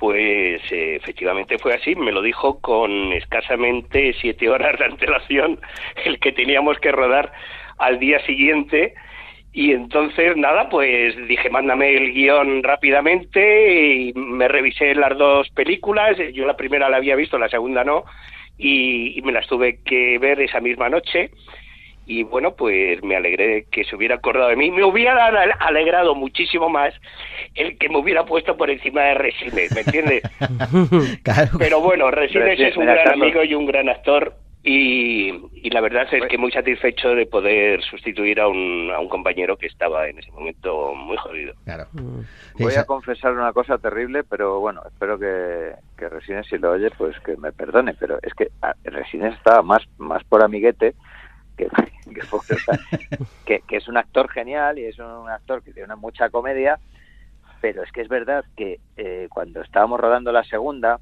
Pues 0.03 0.61
eh, 0.69 0.97
efectivamente 0.97 1.57
fue 1.59 1.75
así, 1.75 1.95
me 1.95 2.11
lo 2.11 2.21
dijo 2.21 2.59
con 2.59 3.13
escasamente 3.13 4.13
siete 4.19 4.49
horas 4.49 4.77
de 4.77 4.83
antelación 4.83 5.61
el 6.03 6.19
que 6.19 6.33
teníamos 6.33 6.77
que 6.79 6.91
rodar 6.91 7.31
al 7.77 7.99
día 7.99 8.19
siguiente. 8.25 8.95
Y 9.53 9.71
entonces 9.71 10.35
nada, 10.35 10.67
pues 10.67 11.15
dije 11.29 11.49
mándame 11.49 11.95
el 11.95 12.11
guion 12.11 12.63
rápidamente 12.63 13.93
y 13.93 14.13
me 14.13 14.49
revisé 14.49 14.93
las 14.93 15.17
dos 15.17 15.49
películas, 15.51 16.17
yo 16.33 16.45
la 16.45 16.57
primera 16.57 16.89
la 16.89 16.97
había 16.97 17.15
visto, 17.15 17.39
la 17.39 17.47
segunda 17.47 17.85
no. 17.85 18.03
Y, 18.57 19.17
y 19.17 19.21
me 19.21 19.31
las 19.31 19.47
tuve 19.47 19.79
que 19.85 20.19
ver 20.19 20.41
esa 20.41 20.59
misma 20.59 20.89
noche 20.89 21.31
y 22.05 22.23
bueno, 22.23 22.53
pues 22.55 23.01
me 23.03 23.15
alegré 23.15 23.47
de 23.47 23.63
que 23.71 23.83
se 23.85 23.95
hubiera 23.95 24.15
acordado 24.15 24.49
de 24.49 24.55
mí. 24.55 24.71
Me 24.71 24.83
hubiera 24.83 25.25
ale- 25.25 25.53
alegrado 25.59 26.15
muchísimo 26.15 26.69
más 26.69 26.93
el 27.55 27.77
que 27.77 27.89
me 27.89 27.97
hubiera 27.97 28.25
puesto 28.25 28.57
por 28.57 28.69
encima 28.69 29.01
de 29.03 29.13
Resines, 29.15 29.71
¿me 29.73 29.81
entiendes? 29.81 30.23
Claro. 31.23 31.51
Pero 31.57 31.81
bueno, 31.81 32.11
Resines 32.11 32.59
es 32.59 32.75
un 32.77 32.85
gran 32.85 33.07
amigo 33.09 33.43
y 33.43 33.53
un 33.55 33.65
gran 33.65 33.89
actor 33.89 34.35
y, 34.65 35.29
y 35.55 35.69
la 35.71 35.81
verdad 35.81 36.07
es 36.09 36.25
que 36.27 36.37
muy 36.37 36.49
satisfecho 36.51 37.15
de 37.15 37.25
poder 37.25 37.81
sustituir 37.83 38.39
a 38.39 38.47
un, 38.47 38.91
a 38.93 38.99
un 38.99 39.09
compañero 39.09 39.57
que 39.57 39.67
estaba 39.67 40.07
en 40.07 40.19
ese 40.19 40.31
momento 40.31 40.93
muy 40.95 41.17
jodido. 41.17 41.53
Claro. 41.65 41.87
Voy 42.57 42.71
Esa- 42.71 42.81
a 42.81 42.85
confesar 42.85 43.33
una 43.33 43.51
cosa 43.51 43.77
terrible, 43.77 44.23
pero 44.23 44.59
bueno, 44.61 44.81
espero 44.87 45.19
que, 45.19 45.71
que 45.97 46.07
Resines, 46.07 46.47
si 46.47 46.57
lo 46.57 46.71
oye, 46.71 46.89
pues 46.97 47.19
que 47.21 47.35
me 47.35 47.51
perdone. 47.51 47.93
Pero 47.99 48.19
es 48.21 48.33
que 48.33 48.47
ah, 48.61 48.73
Resines 48.85 49.33
estaba 49.35 49.61
más, 49.63 49.83
más 49.97 50.23
por 50.25 50.41
amiguete 50.43 50.93
que, 51.57 51.67
que, 53.45 53.61
que- 53.67 53.77
es 53.77 53.87
un 53.87 53.97
actor 53.97 54.29
genial 54.29 54.79
y 54.79 54.85
es 54.85 54.97
un 54.99 55.29
actor 55.29 55.61
que 55.63 55.71
tiene 55.73 55.85
una 55.85 55.95
mucha 55.95 56.29
comedia, 56.29 56.79
pero 57.61 57.83
es 57.83 57.91
que 57.91 58.01
es 58.01 58.07
verdad 58.07 58.43
que 58.55 58.79
eh, 58.97 59.27
cuando 59.29 59.61
estábamos 59.61 59.99
rodando 59.99 60.31
la 60.31 60.43
segunda, 60.43 60.99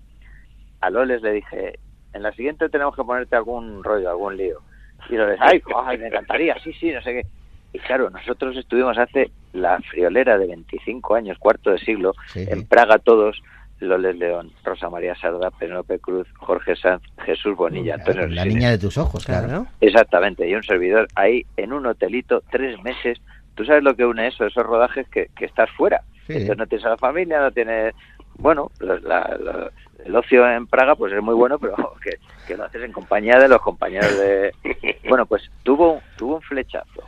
a 0.79 0.89
Loles 0.89 1.21
le 1.21 1.31
dije, 1.31 1.79
en 2.13 2.23
la 2.23 2.31
siguiente 2.33 2.69
tenemos 2.69 2.95
que 2.95 3.03
ponerte 3.03 3.35
algún 3.35 3.83
rollo, 3.83 4.09
algún 4.09 4.37
lío. 4.37 4.61
Y 5.09 5.15
Loles, 5.15 5.37
ay, 5.41 5.61
ay, 5.85 5.97
me 5.97 6.07
encantaría, 6.07 6.55
sí, 6.63 6.73
sí, 6.73 6.91
no 6.91 7.01
sé 7.01 7.13
qué. 7.13 7.25
Y 7.73 7.79
claro, 7.79 8.09
nosotros 8.09 8.55
estuvimos 8.57 8.97
hace 8.97 9.31
la 9.53 9.79
friolera 9.79 10.37
de 10.37 10.47
25 10.47 11.15
años, 11.15 11.37
cuarto 11.39 11.71
de 11.71 11.79
siglo, 11.79 12.13
Sí, 12.27 12.45
en. 12.49 12.65
Praga 12.67 12.99
todos, 12.99 13.41
Loles 13.85 14.15
León, 14.17 14.51
Rosa 14.63 14.89
María 14.89 15.15
Sarda, 15.15 15.49
Penélope 15.51 15.99
Cruz, 15.99 16.27
Jorge 16.37 16.75
Sanz, 16.75 17.01
Jesús 17.25 17.55
Bonilla, 17.55 17.95
Antonio 17.95 18.21
La 18.21 18.27
Resines. 18.43 18.45
niña 18.55 18.69
de 18.71 18.77
tus 18.77 18.97
ojos, 18.97 19.25
claro. 19.25 19.47
Claro. 19.47 19.67
Exactamente, 19.81 20.47
y 20.47 20.53
un 20.55 20.63
servidor 20.63 21.07
ahí 21.15 21.45
en 21.57 21.73
un 21.73 21.85
hotelito 21.85 22.43
tres 22.51 22.81
meses. 22.83 23.19
¿Tú 23.55 23.65
sabes 23.65 23.83
lo 23.83 23.95
que 23.95 24.05
une 24.05 24.27
eso? 24.27 24.45
Esos 24.45 24.63
rodajes 24.65 25.07
que, 25.09 25.27
que 25.35 25.45
estás 25.45 25.69
fuera. 25.71 26.01
Sí. 26.27 26.33
Entonces 26.33 26.57
no 26.57 26.65
tienes 26.67 26.85
a 26.85 26.89
la 26.89 26.97
familia, 26.97 27.39
no 27.41 27.51
tienes... 27.51 27.93
Bueno, 28.37 28.71
la- 28.79 28.99
la- 28.99 29.37
la- 29.43 29.71
el 30.05 30.15
ocio 30.15 30.49
en 30.49 30.65
Praga 30.67 30.95
pues 30.95 31.13
es 31.13 31.21
muy 31.21 31.35
bueno, 31.35 31.59
pero 31.59 31.75
que, 32.03 32.17
que 32.47 32.55
lo 32.57 32.63
haces 32.65 32.83
en 32.83 32.91
compañía 32.91 33.37
de 33.37 33.47
los 33.49 33.61
compañeros 33.61 34.17
de... 34.17 34.51
Bueno, 35.09 35.25
pues 35.25 35.43
tuvo, 35.63 36.01
tuvo 36.17 36.35
un 36.35 36.41
flechazo. 36.41 37.03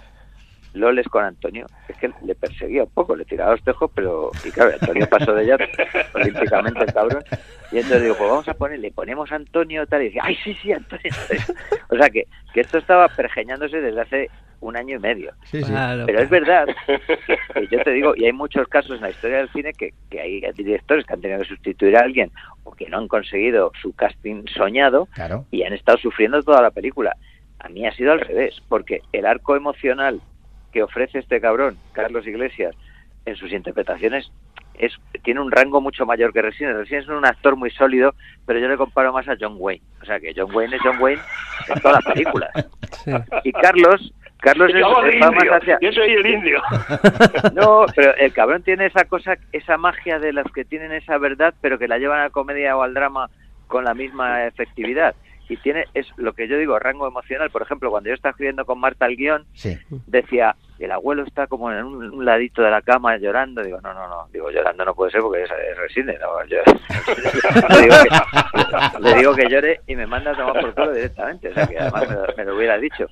Loles 0.74 1.08
con 1.08 1.24
Antonio, 1.24 1.68
es 1.88 1.96
que 1.98 2.12
le 2.26 2.36
perseguía 2.36 2.84
un 2.84 2.90
poco, 2.90 3.16
le 3.16 3.26
tiraba 3.26 3.52
los 3.52 3.64
tejos, 3.64 3.92
pero... 3.94 4.32
Y 4.44 4.52
claro, 4.52 4.72
Antonio 4.80 5.08
pasó 5.10 5.34
de 5.34 5.44
ella 5.44 5.58
olímpicamente, 6.14 6.80
el 6.80 6.94
cabrón. 6.94 7.24
Y 7.72 7.78
entonces 7.78 8.02
digo, 8.04 8.16
pues 8.18 8.30
vamos 8.30 8.48
a 8.48 8.54
poner, 8.54 8.80
le 8.80 8.92
ponemos 8.92 9.32
a 9.32 9.36
Antonio 9.36 9.86
tal, 9.88 10.02
y 10.02 10.06
dice, 10.06 10.20
ay, 10.22 10.36
sí, 10.44 10.54
sí, 10.62 10.72
Antonio. 10.72 11.12
O 11.90 11.96
sea, 11.96 12.10
que, 12.10 12.26
que 12.54 12.62
esto 12.62 12.80
estaba 12.80 13.08
pergeñándose 13.10 13.80
desde 13.80 14.02
hace 14.02 14.30
un 14.62 14.76
año 14.78 14.96
y 14.96 15.00
medio. 15.00 15.32
Sí, 15.46 15.62
sí. 15.62 15.70
Claro. 15.72 16.06
Pero 16.08 16.22
es 16.22 16.30
verdad, 16.30 16.66
que 17.54 17.68
yo 17.68 17.84
te 17.84 17.92
digo, 17.92 18.14
y 18.16 18.26
hay 18.26 18.34
muchos 18.34 18.68
casos 18.68 18.96
en 18.96 19.02
la 19.02 19.10
historia 19.12 19.38
del 19.38 19.50
cine 19.50 19.74
que, 19.74 19.94
que 20.10 20.20
hay 20.22 20.42
directores 20.56 21.06
que 21.06 21.14
han 21.14 21.22
tenido 21.22 21.40
que 21.42 21.46
sustituir 21.50 21.98
a 21.98 22.02
alguien 22.02 22.32
o 22.64 22.72
que 22.72 22.90
no 22.90 22.98
han 22.98 23.08
conseguido 23.08 23.72
su 23.80 23.94
casting 23.94 24.46
soñado 24.56 25.08
Claro. 25.14 25.46
y 25.52 25.64
han 25.64 25.74
estado 25.74 25.98
sufriendo 26.00 26.42
toda 26.42 26.62
la 26.64 26.72
película. 26.72 27.16
A 27.60 27.70
mí 27.70 27.86
ha 27.86 27.92
sido 27.94 28.14
al 28.14 28.22
revés, 28.22 28.60
porque 28.70 29.02
el 29.12 29.26
arco 29.28 29.56
emocional 29.56 30.20
que 30.74 30.84
ofrece 30.84 31.20
este 31.20 31.40
cabrón, 31.40 31.78
Carlos 31.94 32.28
Iglesias, 32.28 32.76
en 33.26 33.36
sus 33.36 33.54
interpretaciones 33.54 34.32
es 34.76 34.94
tiene 35.24 35.40
un 35.40 35.52
rango 35.52 35.80
mucho 35.80 36.06
mayor 36.06 36.34
que 36.34 36.42
Resines. 36.42 36.76
Resines 36.76 37.04
es 37.04 37.10
un 37.10 37.26
actor 37.26 37.56
muy 37.56 37.70
sólido, 37.72 38.14
pero 38.46 38.60
yo 38.60 38.68
le 38.68 38.78
comparo 38.78 39.14
más 39.14 39.28
a 39.28 39.38
John 39.40 39.56
Wayne. 39.58 39.84
O 40.02 40.06
sea 40.06 40.20
que 40.20 40.34
John 40.36 40.54
Wayne 40.54 40.76
es 40.76 40.82
John 40.82 40.98
Wayne 41.00 41.22
en 41.70 41.80
todas 41.80 42.04
las 42.04 42.14
películas. 42.14 42.50
Sí. 43.04 43.12
Y 43.44 43.52
Carlos, 43.54 44.14
Carlos 44.40 44.72
es, 44.74 44.84
va 44.84 45.32
más 45.32 45.62
hacia... 45.62 45.78
yo 45.82 45.92
soy 45.92 46.12
el 46.12 46.26
indio. 46.26 46.62
No, 47.54 47.86
pero 47.96 48.16
el 48.16 48.34
cabrón 48.34 48.64
tiene 48.64 48.88
esa 48.88 49.06
cosa, 49.06 49.38
esa 49.52 49.78
magia 49.78 50.20
de 50.20 50.34
los 50.34 50.46
que 50.52 50.66
tienen 50.66 50.92
esa 50.92 51.18
verdad, 51.18 51.54
pero 51.62 51.78
que 51.78 51.88
la 51.88 51.98
llevan 51.98 52.20
a 52.20 52.24
la 52.24 52.30
comedia 52.30 52.76
o 52.76 52.82
al 52.82 52.94
drama 52.94 53.30
con 53.68 53.84
la 53.86 53.94
misma 53.94 54.46
efectividad. 54.46 55.16
Y 55.54 55.58
tiene, 55.58 55.86
es 55.94 56.08
lo 56.18 56.34
que 56.34 56.48
yo 56.48 56.58
digo, 56.58 56.80
rango 56.80 57.08
emocional. 57.08 57.52
Por 57.52 57.62
ejemplo, 57.62 57.92
cuando 57.92 58.10
yo 58.10 58.16
estaba 58.16 58.32
escribiendo 58.32 58.66
con 58.66 58.80
Marta 58.80 59.06
el 59.06 59.16
guion, 59.16 59.46
Sí. 59.54 59.78
decía, 60.08 60.56
el 60.80 60.92
abuelo 60.92 61.24
está 61.24 61.46
como 61.46 61.72
en 61.72 61.84
un, 61.86 62.12
un 62.12 62.26
ladito 62.26 62.64
de 62.64 62.72
la 62.72 62.82
cama 62.82 63.18
llorando. 63.18 63.62
Digo, 63.62 63.80
no, 63.82 63.94
no, 63.94 64.08
no. 64.08 64.28
Digo, 64.34 64.50
llorando 64.50 64.84
no 64.84 64.96
puede 64.96 65.12
ser 65.12 65.22
porque 65.22 65.44
es, 65.44 65.52
es 65.52 65.78
resine. 65.78 66.18
No, 66.20 66.44
yo- 66.48 66.58
le, 67.70 67.82
digo 67.84 67.96
que, 68.04 69.00
le 69.00 69.16
digo 69.16 69.36
que 69.36 69.50
llore 69.50 69.80
y 69.88 69.96
me 69.96 70.08
manda 70.08 70.32
a 70.32 70.36
tomar 70.36 70.60
por 70.60 70.74
culo 70.74 70.92
directamente. 70.94 71.50
O 71.50 71.54
sea, 71.54 71.68
que 71.68 71.78
además 71.78 72.10
me 72.10 72.16
lo, 72.16 72.26
me 72.38 72.46
lo 72.46 72.56
hubiera 72.58 72.78
dicho. 72.78 73.06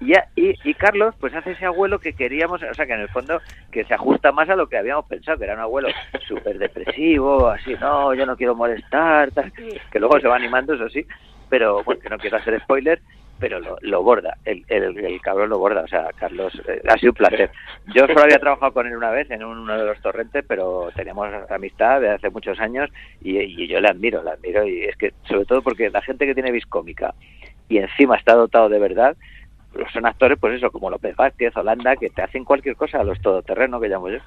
Y, 0.00 0.12
ya- 0.14 0.28
y, 0.36 0.54
y 0.68 0.74
Carlos, 0.74 1.14
pues 1.18 1.34
hace 1.34 1.50
ese 1.52 1.66
abuelo 1.66 1.98
que 1.98 2.12
queríamos, 2.12 2.62
o 2.62 2.74
sea, 2.74 2.86
que 2.86 2.92
en 2.92 3.00
el 3.00 3.08
fondo 3.08 3.40
que 3.72 3.84
se 3.84 3.94
ajusta 3.94 4.30
más 4.30 4.48
a 4.48 4.54
lo 4.56 4.68
que 4.68 4.78
habíamos 4.78 5.06
pensado, 5.06 5.38
que 5.38 5.44
era 5.44 5.54
un 5.54 5.60
abuelo 5.60 5.88
súper 6.28 6.58
depresivo, 6.58 7.48
así, 7.48 7.74
no, 7.80 8.14
yo 8.14 8.24
no 8.24 8.36
quiero 8.36 8.54
molestar, 8.54 9.32
tal, 9.32 9.52
que 9.52 9.98
luego 9.98 10.20
se 10.20 10.28
va 10.28 10.36
animando, 10.36 10.74
eso 10.74 10.88
sí, 10.88 11.04
pero 11.48 11.82
bueno, 11.84 12.00
que 12.00 12.08
no 12.08 12.18
quiero 12.18 12.36
hacer 12.36 12.60
spoiler, 12.60 13.00
pero 13.38 13.60
lo, 13.60 13.76
lo 13.82 14.02
borda, 14.02 14.36
el, 14.44 14.64
el, 14.68 15.20
cabrón 15.20 15.50
lo 15.50 15.58
borda, 15.58 15.82
o 15.82 15.88
sea, 15.88 16.08
Carlos, 16.16 16.52
eh, 16.66 16.82
ha 16.88 16.98
sido 16.98 17.12
un 17.12 17.16
placer. 17.16 17.50
Yo 17.94 18.06
solo 18.06 18.22
había 18.22 18.38
trabajado 18.38 18.72
con 18.72 18.86
él 18.86 18.96
una 18.96 19.10
vez 19.10 19.30
en 19.30 19.44
uno 19.44 19.78
de 19.78 19.84
los 19.84 20.00
torrentes, 20.00 20.44
pero 20.46 20.90
teníamos 20.94 21.28
amistad 21.48 22.00
de 22.00 22.10
hace 22.10 22.30
muchos 22.30 22.58
años 22.58 22.90
y, 23.22 23.38
y 23.38 23.68
yo 23.68 23.80
le 23.80 23.88
admiro, 23.88 24.22
le 24.22 24.30
admiro, 24.30 24.66
y 24.66 24.84
es 24.84 24.96
que, 24.96 25.12
sobre 25.28 25.44
todo 25.44 25.62
porque 25.62 25.90
la 25.90 26.02
gente 26.02 26.26
que 26.26 26.34
tiene 26.34 26.50
vis 26.50 26.66
cómica 26.66 27.14
y 27.68 27.78
encima 27.78 28.16
está 28.16 28.34
dotado 28.34 28.68
de 28.68 28.78
verdad, 28.78 29.16
son 29.92 30.06
actores, 30.06 30.38
pues 30.40 30.54
eso, 30.54 30.70
como 30.70 30.90
López 30.90 31.14
Vázquez, 31.14 31.56
Holanda, 31.56 31.96
que 31.96 32.10
te 32.10 32.22
hacen 32.22 32.44
cualquier 32.44 32.76
cosa 32.76 33.00
a 33.00 33.04
los 33.04 33.20
todoterrenos 33.20 33.80
que 33.80 33.88
llamo 33.88 34.08
yo. 34.08 34.18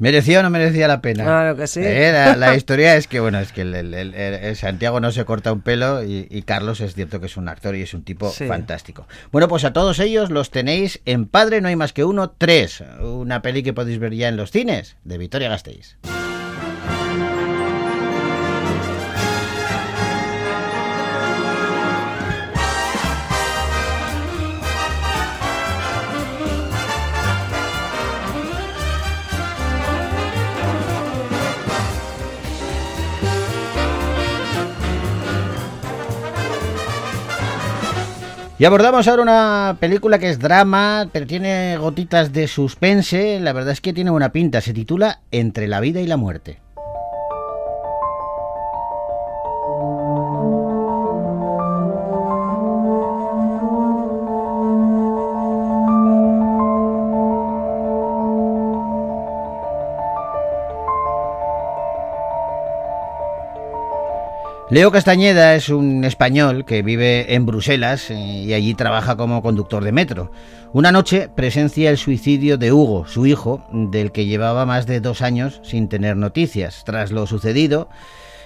¿Merecía 0.00 0.40
o 0.40 0.42
no 0.42 0.50
merecía 0.50 0.88
la 0.88 1.00
pena? 1.00 1.22
Claro 1.24 1.56
que 1.56 1.66
sí. 1.68 1.80
Eh, 1.84 2.10
la, 2.12 2.34
la 2.34 2.56
historia 2.56 2.96
es 2.96 3.06
que, 3.06 3.20
bueno, 3.20 3.38
es 3.38 3.52
que 3.52 3.60
el, 3.60 3.74
el- 3.74 3.94
el- 3.94 4.14
el 4.14 4.56
Santiago 4.56 4.98
no 4.98 5.12
se 5.12 5.24
corta 5.24 5.52
un 5.52 5.60
pelo 5.60 6.02
y, 6.02 6.26
y 6.30 6.42
Carlos 6.42 6.80
es 6.80 6.94
cierto 6.94 7.20
que 7.20 7.26
es 7.26 7.36
un 7.36 7.48
actor 7.48 7.76
y 7.76 7.82
es 7.82 7.94
un 7.94 8.02
tipo 8.02 8.30
Sí. 8.30 8.46
fantástico. 8.46 9.06
Bueno, 9.30 9.46
pues 9.46 9.62
a 9.64 9.72
todos 9.72 9.98
ellos 10.00 10.30
los 10.30 10.50
tenéis 10.50 11.00
en 11.04 11.26
Padre 11.26 11.60
No 11.60 11.68
hay 11.68 11.76
más 11.76 11.92
que 11.92 12.04
uno, 12.04 12.30
tres. 12.30 12.82
Una 13.00 13.42
peli 13.42 13.62
que 13.62 13.72
podéis 13.74 13.98
ver 13.98 14.14
ya 14.14 14.28
en 14.28 14.36
los 14.36 14.50
cines 14.50 14.96
de 15.04 15.18
Victoria 15.18 15.48
Gasteiz. 15.50 15.96
Y 38.60 38.66
abordamos 38.66 39.08
ahora 39.08 39.22
una 39.22 39.78
película 39.80 40.18
que 40.18 40.28
es 40.28 40.38
drama, 40.38 41.08
pero 41.10 41.26
tiene 41.26 41.78
gotitas 41.78 42.30
de 42.34 42.46
suspense. 42.46 43.40
La 43.40 43.54
verdad 43.54 43.72
es 43.72 43.80
que 43.80 43.94
tiene 43.94 44.10
buena 44.10 44.32
pinta. 44.32 44.60
Se 44.60 44.74
titula 44.74 45.22
Entre 45.30 45.66
la 45.66 45.80
vida 45.80 46.02
y 46.02 46.06
la 46.06 46.18
muerte. 46.18 46.58
Leo 64.70 64.92
Castañeda 64.92 65.56
es 65.56 65.68
un 65.68 66.04
español 66.04 66.64
que 66.64 66.82
vive 66.82 67.34
en 67.34 67.44
Bruselas 67.44 68.08
eh, 68.08 68.14
y 68.14 68.52
allí 68.52 68.74
trabaja 68.74 69.16
como 69.16 69.42
conductor 69.42 69.82
de 69.82 69.90
metro. 69.90 70.30
Una 70.72 70.92
noche 70.92 71.28
presencia 71.28 71.90
el 71.90 71.98
suicidio 71.98 72.56
de 72.56 72.70
Hugo, 72.70 73.04
su 73.08 73.26
hijo, 73.26 73.64
del 73.72 74.12
que 74.12 74.26
llevaba 74.26 74.66
más 74.66 74.86
de 74.86 75.00
dos 75.00 75.22
años 75.22 75.60
sin 75.64 75.88
tener 75.88 76.16
noticias. 76.16 76.84
Tras 76.84 77.10
lo 77.10 77.26
sucedido, 77.26 77.88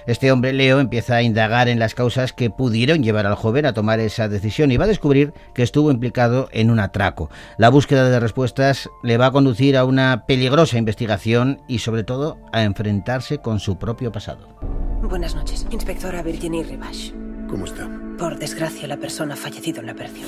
este 0.07 0.31
hombre, 0.31 0.51
Leo, 0.51 0.79
empieza 0.79 1.17
a 1.17 1.21
indagar 1.21 1.67
en 1.67 1.77
las 1.77 1.93
causas 1.93 2.33
que 2.33 2.49
pudieron 2.49 3.03
llevar 3.03 3.27
al 3.27 3.35
joven 3.35 3.67
a 3.67 3.73
tomar 3.73 3.99
esa 3.99 4.27
decisión 4.27 4.71
y 4.71 4.77
va 4.77 4.85
a 4.85 4.87
descubrir 4.87 5.31
que 5.53 5.61
estuvo 5.61 5.91
implicado 5.91 6.49
en 6.51 6.71
un 6.71 6.79
atraco. 6.79 7.29
La 7.59 7.69
búsqueda 7.69 8.09
de 8.09 8.19
respuestas 8.19 8.89
le 9.03 9.17
va 9.17 9.27
a 9.27 9.31
conducir 9.31 9.77
a 9.77 9.85
una 9.85 10.25
peligrosa 10.25 10.79
investigación 10.79 11.61
y 11.67 11.79
sobre 11.79 12.03
todo 12.03 12.39
a 12.51 12.63
enfrentarse 12.63 13.37
con 13.37 13.59
su 13.59 13.77
propio 13.77 14.11
pasado. 14.11 14.74
Buenas 15.09 15.35
noches, 15.35 15.67
inspectora 15.69 16.23
Virginie 16.23 16.63
Rivache. 16.63 17.13
¿Cómo 17.47 17.65
está? 17.65 17.87
Por 18.17 18.39
desgracia, 18.39 18.87
la 18.87 18.97
persona 18.97 19.35
ha 19.35 19.37
fallecido 19.37 19.79
en 19.79 19.85
la 19.85 19.91
operación. 19.91 20.27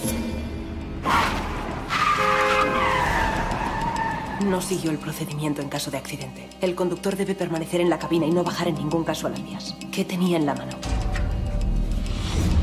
No 4.46 4.62
siguió 4.62 4.92
el 4.92 5.00
procedimiento 5.00 5.64
en 5.64 5.70
caso 5.70 5.90
de 5.90 5.98
accidente. 5.98 6.48
El 6.62 6.76
conductor 6.76 7.16
debe 7.16 7.34
permanecer 7.34 7.82
en 7.82 7.90
la 7.90 7.98
cabina 7.98 8.28
y 8.28 8.32
no 8.32 8.44
bajar 8.44 8.68
en 8.68 8.76
ningún 8.76 9.04
caso 9.04 9.26
a 9.26 9.32
las 9.32 9.44
vías. 9.44 9.76
¿Qué 9.92 10.06
tenía 10.06 10.38
en 10.38 10.46
la 10.46 10.54
mano? 10.54 10.74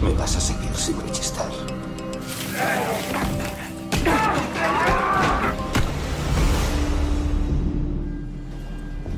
Me 0.01 0.13
vas 0.15 0.37
a 0.37 0.41
seguir 0.41 0.73
sin 0.77 1.01
rechistar. 1.01 1.51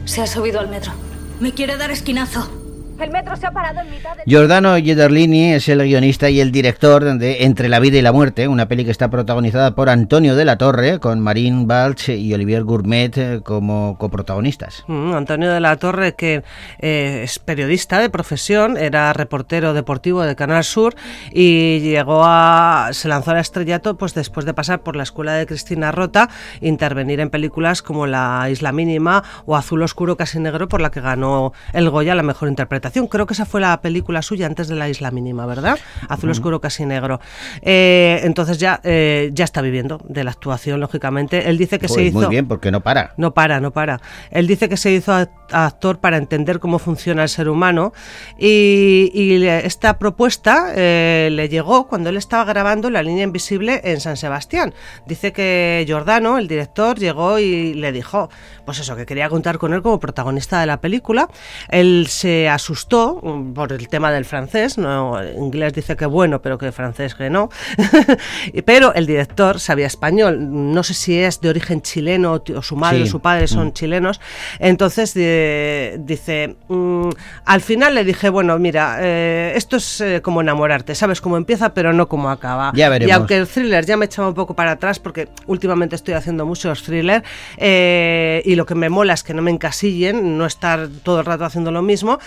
Se 0.06 0.22
ha 0.22 0.26
subido 0.26 0.60
al 0.60 0.68
metro. 0.68 0.92
Me 1.40 1.52
quiere 1.52 1.76
dar 1.76 1.90
esquinazo. 1.90 2.55
El 2.98 3.10
metro 3.10 3.36
se 3.36 3.46
ha 3.46 3.50
parado 3.50 3.80
en 3.80 3.90
mitad 3.90 4.16
de... 4.16 4.22
Giordano 4.26 4.74
Gederlini 4.76 5.52
es 5.52 5.68
el 5.68 5.82
guionista 5.82 6.30
y 6.30 6.40
el 6.40 6.50
director 6.50 7.04
de 7.18 7.44
Entre 7.44 7.68
la 7.68 7.78
vida 7.78 7.98
y 7.98 8.02
la 8.02 8.12
muerte, 8.12 8.48
una 8.48 8.68
peli 8.68 8.86
que 8.86 8.90
está 8.90 9.10
protagonizada 9.10 9.74
por 9.74 9.90
Antonio 9.90 10.34
de 10.34 10.46
la 10.46 10.56
Torre, 10.56 10.98
con 10.98 11.20
Marín 11.20 11.66
Balch 11.66 12.08
y 12.08 12.32
Olivier 12.32 12.64
Gourmet 12.64 13.16
eh, 13.18 13.40
como 13.42 13.98
coprotagonistas. 13.98 14.84
Mm, 14.86 15.12
Antonio 15.12 15.52
de 15.52 15.60
la 15.60 15.76
Torre, 15.76 16.14
que 16.14 16.42
eh, 16.78 17.20
es 17.24 17.38
periodista 17.38 17.98
de 17.98 18.08
profesión, 18.08 18.78
era 18.78 19.12
reportero 19.12 19.74
deportivo 19.74 20.22
de 20.22 20.34
Canal 20.34 20.64
Sur 20.64 20.94
y 21.32 21.80
llegó 21.80 22.22
a. 22.24 22.88
se 22.92 23.08
lanzó 23.08 23.32
al 23.32 23.38
estrellato 23.38 23.98
pues 23.98 24.14
después 24.14 24.46
de 24.46 24.54
pasar 24.54 24.80
por 24.80 24.96
la 24.96 25.02
escuela 25.02 25.34
de 25.34 25.46
Cristina 25.46 25.92
Rota, 25.92 26.30
intervenir 26.62 27.20
en 27.20 27.28
películas 27.28 27.82
como 27.82 28.06
La 28.06 28.48
Isla 28.50 28.72
Mínima 28.72 29.22
o 29.44 29.54
Azul 29.54 29.82
Oscuro 29.82 30.16
Casi 30.16 30.38
Negro, 30.38 30.66
por 30.68 30.80
la 30.80 30.90
que 30.90 31.02
ganó 31.02 31.52
el 31.74 31.90
Goya 31.90 32.14
la 32.14 32.22
mejor 32.22 32.48
interpretación. 32.48 32.85
Creo 32.92 33.26
que 33.26 33.34
esa 33.34 33.46
fue 33.46 33.60
la 33.60 33.80
película 33.80 34.22
suya 34.22 34.46
antes 34.46 34.68
de 34.68 34.76
La 34.76 34.88
Isla 34.88 35.10
Mínima, 35.10 35.46
¿verdad? 35.46 35.78
Azul 36.08 36.30
Oscuro 36.30 36.60
Casi 36.60 36.86
Negro. 36.86 37.20
Eh, 37.62 38.20
entonces 38.24 38.58
ya, 38.58 38.80
eh, 38.84 39.30
ya 39.32 39.44
está 39.44 39.60
viviendo 39.60 40.00
de 40.08 40.24
la 40.24 40.30
actuación, 40.30 40.80
lógicamente. 40.80 41.48
Él 41.48 41.58
dice 41.58 41.78
que 41.78 41.88
se 41.88 41.94
Pues 41.94 42.06
hizo. 42.06 42.18
Muy 42.20 42.28
bien, 42.28 42.48
porque 42.48 42.70
no 42.70 42.82
para. 42.82 43.14
No 43.16 43.34
para, 43.34 43.60
no 43.60 43.72
para. 43.72 44.00
Él 44.30 44.46
dice 44.46 44.68
que 44.68 44.76
se 44.76 44.92
hizo 44.92 45.12
actor 45.50 45.98
para 45.98 46.16
entender 46.16 46.58
cómo 46.60 46.78
funciona 46.78 47.22
el 47.22 47.28
ser 47.28 47.48
humano 47.48 47.92
y, 48.38 49.44
esta 49.46 49.98
propuesta 49.98 50.72
eh, 50.74 51.28
le 51.30 51.48
llegó 51.48 51.86
cuando 51.86 52.10
él 52.10 52.16
estaba 52.16 52.44
grabando 52.44 52.90
La 52.90 53.02
línea 53.02 53.24
invisible 53.24 53.80
en 53.84 54.00
San 54.00 54.16
Sebastián. 54.16 54.74
Dice 55.06 55.32
que 55.32 55.84
Giordano, 55.86 56.38
el 56.38 56.48
director, 56.48 56.98
llegó 56.98 57.38
y 57.38 57.74
le 57.74 57.92
dijo, 57.92 58.28
pues 58.64 58.78
eso, 58.78 58.96
que 58.96 59.06
quería 59.06 59.28
contar 59.28 59.58
con 59.58 59.74
él 59.74 59.82
como 59.82 60.00
protagonista 60.00 60.60
de 60.60 60.66
la 60.66 60.80
película. 60.80 61.28
Él 61.68 62.06
se 62.08 62.48
asustó 62.48 62.75
mm, 63.22 63.52
por 63.54 63.72
el 63.72 63.88
tema 63.88 64.10
del 64.12 64.24
francés, 64.24 64.78
no, 64.78 65.18
inglés 65.36 65.72
dice 65.72 65.96
que 65.96 66.06
bueno, 66.06 66.42
pero 66.42 66.58
que 66.58 66.72
francés 66.72 67.14
que 67.14 67.30
no. 67.30 67.48
Pero 68.64 68.94
el 68.94 69.06
director 69.06 69.60
sabía 69.60 69.86
español, 69.86 70.36
no 70.74 70.82
sé 70.82 70.94
si 70.94 71.18
es 71.18 71.40
de 71.40 71.48
origen 71.48 71.82
chileno 71.82 72.42
o 72.56 72.62
su 72.62 72.76
madre 72.76 72.98
Sí. 72.98 73.02
o 73.04 73.06
su 73.06 73.20
padre 73.20 73.46
son 73.48 73.68
Mm. 73.68 73.72
chilenos. 73.72 74.20
Entonces 74.58 75.12
eh, 75.16 75.96
dice, 76.00 76.56
mm, 76.68 77.08
al 77.44 77.60
final 77.60 77.94
le 77.94 78.04
dije, 78.04 78.28
bueno, 78.28 78.58
mira, 78.58 78.98
eh, 79.00 79.52
esto 79.56 79.76
es 79.76 80.00
eh, 80.00 80.20
como 80.22 80.40
enamorarte, 80.40 80.94
sabes 80.94 81.20
cómo 81.20 81.36
empieza 81.36 81.74
pero 81.74 81.92
no 81.92 82.08
cómo 82.08 82.30
acaba. 82.30 82.72
Ya 82.74 82.88
veremos. 82.88 83.08
Y 83.10 83.12
aunque 83.12 83.36
el 83.36 83.46
thriller 83.48 83.84
ya 83.84 83.96
me 83.96 84.06
echaba 84.06 84.28
un 84.28 84.34
poco 84.34 84.54
para 84.54 84.72
atrás 84.72 84.98
porque 84.98 85.28
últimamente 85.46 85.96
estoy 85.96 86.14
haciendo 86.14 86.44
muchos 86.46 86.82
thrillers 86.82 87.24
eh, 87.56 88.42
y 88.44 88.54
lo 88.54 88.66
que 88.66 88.74
me 88.74 88.88
mola 88.88 89.14
es 89.14 89.22
que 89.22 89.34
no 89.34 89.42
me 89.42 89.50
encasillen, 89.50 90.36
no 90.38 90.46
estar 90.46 90.88
todo 91.02 91.20
el 91.20 91.26
rato 91.26 91.44
haciendo 91.44 91.70
lo 91.70 91.82
mismo, 91.82 92.18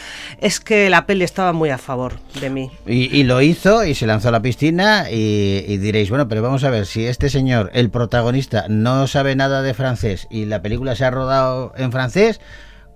es 0.41 0.59
que 0.59 0.89
la 0.89 1.05
peli 1.05 1.23
estaba 1.23 1.53
muy 1.53 1.69
a 1.69 1.77
favor 1.77 2.13
de 2.39 2.49
mí. 2.49 2.71
Y, 2.87 3.15
y 3.15 3.23
lo 3.23 3.41
hizo 3.41 3.83
y 3.85 3.93
se 3.95 4.07
lanzó 4.07 4.29
a 4.29 4.31
la 4.31 4.41
piscina 4.41 5.09
y, 5.11 5.63
y 5.67 5.77
diréis, 5.77 6.09
bueno, 6.09 6.27
pero 6.27 6.41
vamos 6.41 6.63
a 6.63 6.69
ver, 6.69 6.85
si 6.85 7.05
este 7.05 7.29
señor, 7.29 7.69
el 7.73 7.89
protagonista, 7.89 8.65
no 8.69 9.07
sabe 9.07 9.35
nada 9.35 9.61
de 9.61 9.73
francés 9.73 10.27
y 10.29 10.45
la 10.45 10.61
película 10.61 10.95
se 10.95 11.05
ha 11.05 11.11
rodado 11.11 11.73
en 11.77 11.91
francés, 11.91 12.39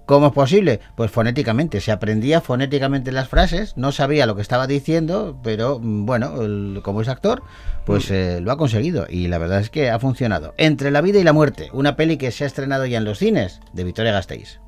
¿cómo 0.06 0.28
es 0.28 0.34
posible? 0.34 0.80
Pues 0.96 1.12
fonéticamente, 1.12 1.80
se 1.82 1.92
aprendía 1.92 2.42
fonéticamente 2.42 3.12
las 3.12 3.30
frases, 3.30 3.74
no 3.78 3.92
sabía 3.92 4.26
lo 4.26 4.36
que 4.36 4.42
estaba 4.42 4.68
diciendo, 4.68 5.40
pero 5.44 5.80
mm, 5.82 6.06
bueno, 6.06 6.42
el- 6.42 6.82
como 6.84 7.02
es 7.02 7.08
actor, 7.08 7.44
pues 7.86 8.10
eh, 8.12 8.40
lo 8.42 8.52
ha 8.52 8.58
conseguido 8.58 9.06
y 9.10 9.28
la 9.28 9.38
verdad 9.38 9.60
es 9.60 9.70
que 9.70 9.90
ha 9.90 10.00
funcionado. 10.00 10.54
Entre 10.58 10.92
la 10.92 11.02
vida 11.02 11.20
y 11.20 11.24
la 11.24 11.34
muerte, 11.34 11.70
una 11.74 11.96
peli 11.96 12.18
que 12.18 12.32
se 12.32 12.44
ha 12.44 12.48
estrenado 12.48 12.86
ya 12.86 12.98
en 12.98 13.06
los 13.06 13.20
cines, 13.20 13.60
de 13.74 13.84
Victoria 13.84 14.12
Gasteiz. 14.14 14.60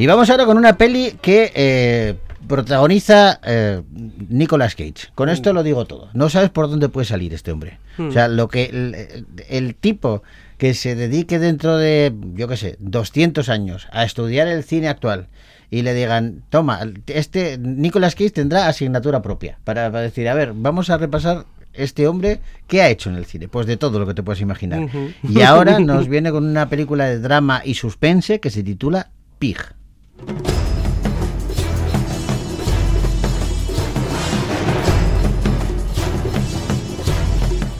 Y 0.00 0.06
vamos 0.06 0.30
ahora 0.30 0.46
con 0.46 0.56
una 0.56 0.78
peli 0.78 1.18
que 1.20 1.52
eh, 1.54 2.14
protagoniza 2.48 3.38
eh, 3.44 3.82
Nicolas 4.30 4.74
Cage. 4.74 5.12
Con 5.14 5.28
esto 5.28 5.52
lo 5.52 5.62
digo 5.62 5.84
todo. 5.84 6.08
No 6.14 6.30
sabes 6.30 6.48
por 6.48 6.70
dónde 6.70 6.88
puede 6.88 7.04
salir 7.04 7.34
este 7.34 7.52
hombre. 7.52 7.78
Hmm. 7.98 8.08
O 8.08 8.10
sea, 8.10 8.26
lo 8.28 8.48
que 8.48 8.64
el, 8.64 9.26
el 9.50 9.74
tipo 9.74 10.22
que 10.56 10.72
se 10.72 10.94
dedique 10.94 11.38
dentro 11.38 11.76
de, 11.76 12.14
yo 12.32 12.48
qué 12.48 12.56
sé, 12.56 12.76
200 12.78 13.50
años 13.50 13.88
a 13.92 14.04
estudiar 14.04 14.48
el 14.48 14.64
cine 14.64 14.88
actual 14.88 15.28
y 15.70 15.82
le 15.82 15.92
digan, 15.92 16.44
toma, 16.48 16.80
este 17.06 17.58
Nicolas 17.58 18.14
Cage 18.14 18.30
tendrá 18.30 18.68
asignatura 18.68 19.20
propia 19.20 19.58
para, 19.64 19.92
para 19.92 20.04
decir, 20.04 20.30
a 20.30 20.34
ver, 20.34 20.54
vamos 20.54 20.88
a 20.88 20.96
repasar 20.96 21.44
este 21.74 22.08
hombre, 22.08 22.40
¿qué 22.68 22.80
ha 22.80 22.88
hecho 22.88 23.10
en 23.10 23.16
el 23.16 23.26
cine? 23.26 23.48
Pues 23.48 23.66
de 23.66 23.76
todo 23.76 23.98
lo 23.98 24.06
que 24.06 24.14
te 24.14 24.22
puedes 24.22 24.40
imaginar. 24.40 24.88
Y 25.22 25.42
ahora 25.42 25.78
nos 25.78 26.08
viene 26.08 26.30
con 26.30 26.46
una 26.46 26.70
película 26.70 27.04
de 27.04 27.18
drama 27.18 27.60
y 27.62 27.74
suspense 27.74 28.40
que 28.40 28.48
se 28.48 28.62
titula 28.62 29.10
Pig. 29.38 29.58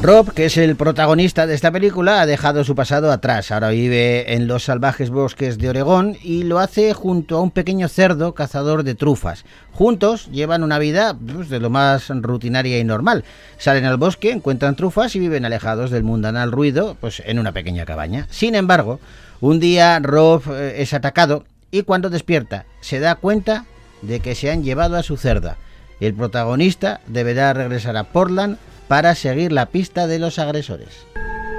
Rob, 0.03 0.33
que 0.33 0.47
es 0.47 0.57
el 0.57 0.77
protagonista 0.77 1.47
de 1.47 1.55
esta 1.55 1.71
película, 1.71 2.23
ha 2.23 2.27
dejado 2.27 2.65
su 2.65 2.75
pasado 2.75 3.13
atrás. 3.13 3.53
Ahora 3.53 3.69
vive 3.69 4.33
en 4.33 4.47
los 4.47 4.65
salvajes 4.65 5.11
bosques 5.11 5.59
de 5.59 5.69
Oregón 5.69 6.17
y 6.23 6.45
lo 6.45 6.59
hace 6.59 6.95
junto 6.95 7.37
a 7.37 7.43
un 7.43 7.51
pequeño 7.51 7.87
cerdo 7.87 8.33
cazador 8.33 8.83
de 8.83 8.95
trufas. 8.95 9.45
Juntos 9.73 10.31
llevan 10.33 10.63
una 10.63 10.79
vida 10.79 11.15
pues, 11.15 11.51
de 11.51 11.61
lo 11.61 11.69
más 11.69 12.09
rutinaria 12.09 12.79
y 12.79 12.85
normal. 12.85 13.25
Salen 13.59 13.85
al 13.85 13.99
bosque, 13.99 14.33
encuentran 14.33 14.75
trufas 14.75 15.15
y 15.17 15.19
viven 15.19 15.45
alejados 15.45 15.91
del 15.91 16.03
mundanal 16.03 16.51
ruido, 16.51 16.97
pues 16.99 17.23
en 17.27 17.39
una 17.39 17.53
pequeña 17.53 17.85
cabaña. 17.85 18.27
Sin 18.31 18.55
embargo, 18.55 19.01
un 19.43 19.61
día 19.61 19.99
Rob 20.01 20.43
eh, 20.51 20.77
es 20.79 20.95
atacado 20.95 21.45
y 21.71 21.83
cuando 21.83 22.11
despierta 22.11 22.67
se 22.81 23.01
da 23.01 23.15
cuenta 23.15 23.67
de 24.03 24.21
que 24.21 24.35
se 24.35 24.51
han 24.51 24.63
llevado 24.63 24.97
a 24.97 25.03
su 25.03 25.17
cerda. 25.17 25.57
El 26.01 26.15
protagonista 26.15 27.01
deberá 27.07 27.53
regresar 27.53 27.97
a 27.97 28.05
Portland 28.05 28.59
para 28.89 29.15
seguir 29.15 29.53
la 29.53 29.67
pista 29.67 30.07
de 30.07 30.19
los 30.19 30.39
agresores. 30.39 31.07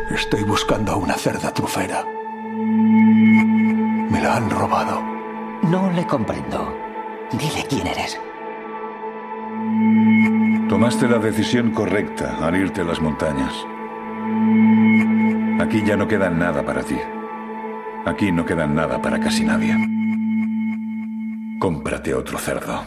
Estoy 0.10 0.44
buscando 0.44 0.92
a 0.92 0.98
una 0.98 1.14
cerda 1.14 1.54
trufera. 1.54 2.04
Me 4.04 4.22
la 4.22 4.38
han 4.38 4.50
robado. 4.50 5.02
No 5.64 5.92
le 5.92 6.06
comprendo. 6.06 6.76
Dile 7.32 7.66
quién 7.70 7.88
eres. 7.88 8.20
Tomaste 10.68 11.08
la 11.08 11.20
decisión 11.20 11.72
correcta 11.72 12.38
al 12.46 12.56
irte 12.56 12.82
a 12.82 12.84
las 12.84 13.00
montañas. 13.00 13.54
Aquí 15.62 15.84
ya 15.86 15.96
no 15.96 16.08
queda 16.08 16.30
nada 16.30 16.66
para 16.66 16.84
ti. 16.84 16.98
Aquí 18.06 18.32
no 18.32 18.46
queda 18.46 18.66
nada 18.66 19.02
para 19.02 19.20
casi 19.20 19.44
nadie. 19.44 19.76
Cómprate 21.60 22.14
otro 22.16 22.40
cerdo. 22.40 22.82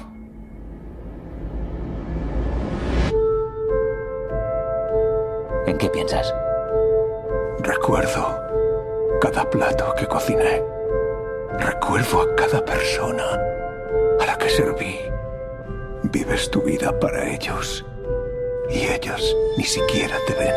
¿En 5.66 5.78
qué 5.78 5.88
piensas? 5.88 6.34
Recuerdo 7.60 8.38
cada 9.20 9.48
plato 9.48 9.94
que 9.96 10.06
cociné. 10.06 10.62
Recuerdo 11.58 12.22
a 12.22 12.34
cada 12.34 12.64
persona 12.64 13.24
a 14.20 14.26
la 14.26 14.36
que 14.36 14.48
serví. 14.48 14.98
Vives 16.04 16.50
tu 16.50 16.60
vida 16.60 16.98
para 16.98 17.30
ellos. 17.30 17.86
Y 18.68 18.86
ellos 18.86 19.36
ni 19.56 19.64
siquiera 19.64 20.16
te 20.26 20.34
ven. 20.34 20.54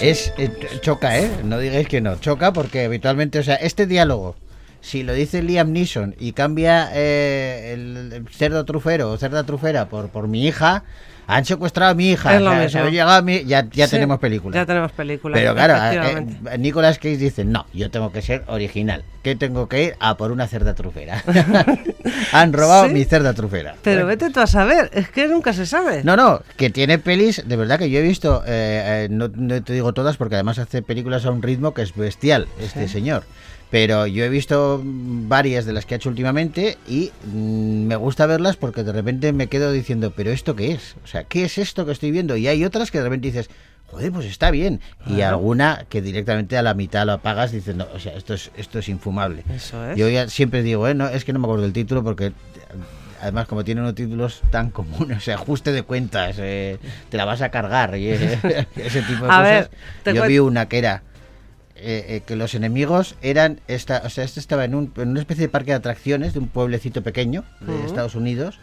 Es 0.00 0.32
eh, 0.38 0.50
choca, 0.80 1.18
¿eh? 1.18 1.28
No 1.44 1.58
digáis 1.58 1.88
que 1.88 2.00
no. 2.00 2.16
Choca 2.16 2.52
porque 2.52 2.84
habitualmente, 2.84 3.38
o 3.40 3.42
sea, 3.42 3.56
este 3.56 3.86
diálogo, 3.86 4.36
si 4.80 5.02
lo 5.02 5.12
dice 5.12 5.42
Liam 5.42 5.72
Neeson 5.72 6.14
y 6.20 6.32
cambia 6.32 6.90
eh, 6.94 7.72
el, 7.74 8.12
el 8.12 8.28
cerdo 8.28 8.64
trufero 8.64 9.10
o 9.10 9.16
cerda 9.16 9.44
trufera 9.44 9.88
por, 9.88 10.08
por 10.10 10.28
mi 10.28 10.46
hija, 10.46 10.84
han 11.30 11.44
secuestrado 11.44 11.92
a 11.92 11.94
mi 11.94 12.10
hija. 12.10 12.34
Es 12.36 12.40
lo 12.40 12.50
o 12.50 12.54
sea, 12.54 12.62
mismo. 12.64 12.84
se 12.86 12.90
llegado 12.90 13.10
a 13.12 13.22
mi- 13.22 13.44
ya 13.44 13.68
ya 13.70 13.86
Sí, 13.86 13.92
tenemos 13.96 14.18
película. 14.18 14.56
Ya 14.56 14.64
tenemos 14.66 14.90
película. 14.92 15.34
Pero 15.34 15.54
claro, 15.54 15.74
eh, 15.76 16.26
eh, 16.52 16.58
Nicolas 16.58 16.96
Cage 16.98 17.18
dice, 17.18 17.44
no, 17.44 17.66
yo 17.74 17.90
tengo 17.90 18.10
que 18.10 18.22
ser 18.22 18.42
original. 18.46 19.04
Que 19.22 19.36
tengo 19.36 19.68
que 19.68 19.84
ir 19.84 19.94
a 20.00 20.16
por 20.16 20.32
una 20.32 20.46
cerda 20.48 20.74
trufera. 20.74 21.22
Han 22.32 22.52
robado 22.52 22.88
¿Sí? 22.88 22.94
mi 22.94 23.04
cerda 23.04 23.34
trufera. 23.34 23.74
Pero 23.82 24.06
vete 24.06 24.30
tú 24.30 24.40
a 24.40 24.46
saber, 24.46 24.90
es 24.94 25.10
que 25.10 25.28
nunca 25.28 25.52
se 25.52 25.66
sabe. 25.66 26.02
No, 26.02 26.16
no, 26.16 26.40
que 26.56 26.70
tiene 26.70 26.98
pelis, 26.98 27.42
de 27.46 27.56
verdad 27.56 27.78
que 27.78 27.90
yo 27.90 27.98
he 27.98 28.02
visto, 28.02 28.42
eh, 28.46 29.04
eh, 29.04 29.08
no, 29.10 29.28
no 29.28 29.62
te 29.62 29.72
digo 29.74 29.92
todas 29.92 30.16
porque 30.16 30.36
además 30.36 30.58
hace 30.58 30.80
películas 30.82 31.26
a 31.26 31.30
un 31.30 31.42
ritmo 31.42 31.74
que 31.74 31.82
es 31.82 31.94
bestial, 31.94 32.48
este 32.60 32.86
Sí. 32.86 32.92
señor. 32.94 33.24
Pero 33.70 34.06
yo 34.06 34.24
he 34.24 34.30
visto 34.30 34.80
varias 34.82 35.66
de 35.66 35.74
las 35.74 35.84
que 35.84 35.92
ha 35.94 35.96
hecho 35.98 36.08
últimamente 36.08 36.78
y 36.88 37.10
mm, 37.26 37.86
me 37.86 37.96
gusta 37.96 38.24
verlas 38.24 38.56
porque 38.56 38.82
de 38.82 38.92
repente 38.92 39.34
me 39.34 39.48
quedo 39.48 39.72
diciendo, 39.72 40.10
pero 40.16 40.30
¿esto 40.30 40.56
qué 40.56 40.72
es? 40.72 40.96
O 41.04 41.06
sea, 41.06 41.17
¿qué 41.24 41.44
es 41.44 41.58
esto 41.58 41.84
que 41.86 41.92
estoy 41.92 42.10
viendo? 42.10 42.36
Y 42.36 42.48
hay 42.48 42.64
otras 42.64 42.90
que 42.90 42.98
de 42.98 43.04
repente 43.04 43.28
dices, 43.28 43.48
joder, 43.90 44.12
pues 44.12 44.26
está 44.26 44.50
bien. 44.50 44.80
Y 45.06 45.20
alguna 45.22 45.86
que 45.88 46.02
directamente 46.02 46.56
a 46.58 46.62
la 46.62 46.74
mitad 46.74 47.06
lo 47.06 47.12
apagas 47.12 47.52
diciendo, 47.52 47.88
o 47.94 47.98
sea, 47.98 48.14
esto 48.14 48.34
es, 48.34 48.50
esto 48.56 48.78
es 48.78 48.88
infumable. 48.88 49.44
Eso 49.54 49.90
es. 49.90 49.96
Yo 49.96 50.08
ya 50.08 50.28
siempre 50.28 50.62
digo, 50.62 50.86
eh, 50.88 50.94
no, 50.94 51.08
es 51.08 51.24
que 51.24 51.32
no 51.32 51.38
me 51.38 51.46
acuerdo 51.46 51.62
del 51.64 51.72
título 51.72 52.02
porque 52.04 52.32
además 53.20 53.48
como 53.48 53.64
tiene 53.64 53.80
unos 53.80 53.94
títulos 53.94 54.42
tan 54.50 54.70
comunes, 54.70 55.16
o 55.18 55.20
sea, 55.20 55.34
ajuste 55.36 55.72
de 55.72 55.82
cuentas, 55.82 56.36
eh, 56.38 56.78
te 57.08 57.16
la 57.16 57.24
vas 57.24 57.42
a 57.42 57.50
cargar 57.50 57.96
y 57.96 58.10
eh, 58.10 58.38
ese 58.76 59.02
tipo 59.02 59.24
de 59.24 59.30
A 59.32 59.38
cosas. 59.38 59.70
ver, 60.04 60.14
Yo 60.14 60.24
vi 60.26 60.38
una 60.38 60.68
que 60.68 60.78
era 60.78 61.02
eh, 61.80 62.04
eh, 62.08 62.22
que 62.26 62.34
los 62.36 62.54
enemigos 62.54 63.14
eran 63.22 63.60
esta, 63.68 64.02
o 64.04 64.10
sea, 64.10 64.24
este 64.24 64.40
estaba 64.40 64.64
en, 64.64 64.74
un- 64.74 64.92
en 64.96 65.10
una 65.10 65.20
especie 65.20 65.42
de 65.42 65.48
parque 65.48 65.70
de 65.70 65.76
atracciones 65.76 66.32
de 66.34 66.40
un 66.40 66.48
pueblecito 66.48 67.02
pequeño 67.02 67.44
de. 67.60 67.84
Estados 67.86 68.14
Unidos 68.16 68.58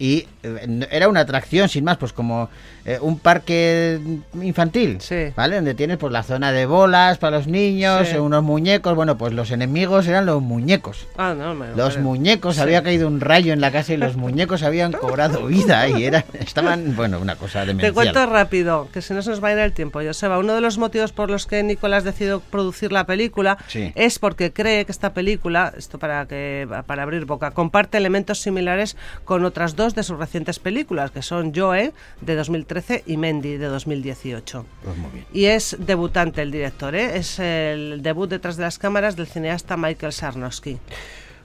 y 0.00 0.26
eh, 0.42 0.88
era 0.90 1.08
una 1.08 1.20
atracción 1.20 1.68
sin 1.68 1.84
más, 1.84 1.98
pues 1.98 2.12
como 2.14 2.48
eh, 2.86 2.98
un 3.02 3.18
parque 3.18 4.00
infantil, 4.42 4.98
¿vale? 5.36 5.56
Donde 5.56 5.74
tienes 5.74 5.98
pues 5.98 6.10
la 6.12 6.22
zona 6.22 6.50
de 6.52 6.64
bolas 6.64 7.18
para 7.18 7.36
los 7.36 7.46
niños, 7.46 8.08
Sí. 8.08 8.16
eh, 8.16 8.20
unos 8.20 8.42
muñecos, 8.42 8.94
bueno, 8.96 9.18
pues 9.18 9.34
los 9.34 9.50
enemigos 9.50 10.06
eran 10.08 10.24
los 10.24 10.40
muñecos. 10.40 11.06
Ah, 11.18 11.34
no, 11.36 11.54
me 11.54 11.68
lo 11.68 11.76
Los 11.76 11.98
muñecos, 11.98 12.56
Sí. 12.56 12.62
había 12.62 12.82
caído 12.82 13.06
un 13.06 13.20
rayo 13.20 13.52
en 13.52 13.60
la 13.60 13.70
casa 13.70 13.92
y 13.92 13.98
los 13.98 14.16
muñecos 14.16 14.62
habían 14.62 14.92
cobrado 14.92 15.44
vida 15.46 15.86
y 15.88 16.04
eran, 16.06 16.24
estaban, 16.40 16.96
bueno, 16.96 17.18
una 17.20 17.36
cosa 17.36 17.60
Te 17.60 17.66
demencial. 17.66 17.92
cuento 17.92 18.24
rápido, 18.24 18.88
que 18.92 19.02
si 19.02 19.12
no 19.12 19.20
se 19.20 19.28
nos 19.28 19.44
va 19.44 19.48
a 19.48 19.52
ir 19.52 19.58
el 19.58 19.72
tiempo, 19.72 20.00
Joseba. 20.02 20.38
Uno 20.38 20.54
de 20.54 20.62
los 20.62 20.78
motivos 20.78 21.12
por 21.12 21.28
los 21.30 21.46
que 21.46 21.62
Nicolás 21.62 22.04
decidió 22.04 22.40
producir 22.40 22.90
la 22.90 23.04
película 23.04 23.58
es 23.94 24.18
porque 24.18 24.50
cree 24.50 24.86
que 24.86 24.92
esta 24.92 25.12
película, 25.12 25.74
esto 25.76 25.98
para 25.98 26.24
que 26.26 26.66
para 26.86 27.02
abrir 27.02 27.26
boca, 27.26 27.50
comparte 27.50 27.98
elementos 27.98 28.40
similares 28.40 28.96
con 29.26 29.44
otras 29.44 29.76
dos 29.76 29.89
de 29.94 30.02
sus 30.02 30.18
recientes 30.18 30.58
películas, 30.58 31.10
que 31.10 31.22
son 31.22 31.52
Joe 31.54 31.92
de 32.20 32.34
2013 32.34 33.04
y 33.06 33.16
Mendy 33.16 33.56
de 33.56 33.66
2018. 33.66 34.66
Pues 34.84 34.96
muy 34.96 35.10
bien. 35.10 35.26
Y 35.32 35.46
es 35.46 35.76
debutante 35.78 36.42
el 36.42 36.50
director, 36.50 36.94
¿eh? 36.94 37.16
es 37.16 37.38
el 37.38 38.00
debut 38.02 38.28
detrás 38.28 38.56
de 38.56 38.64
las 38.64 38.78
cámaras 38.78 39.16
del 39.16 39.26
cineasta 39.26 39.76
Michael 39.76 40.12
Sarnowski. 40.12 40.78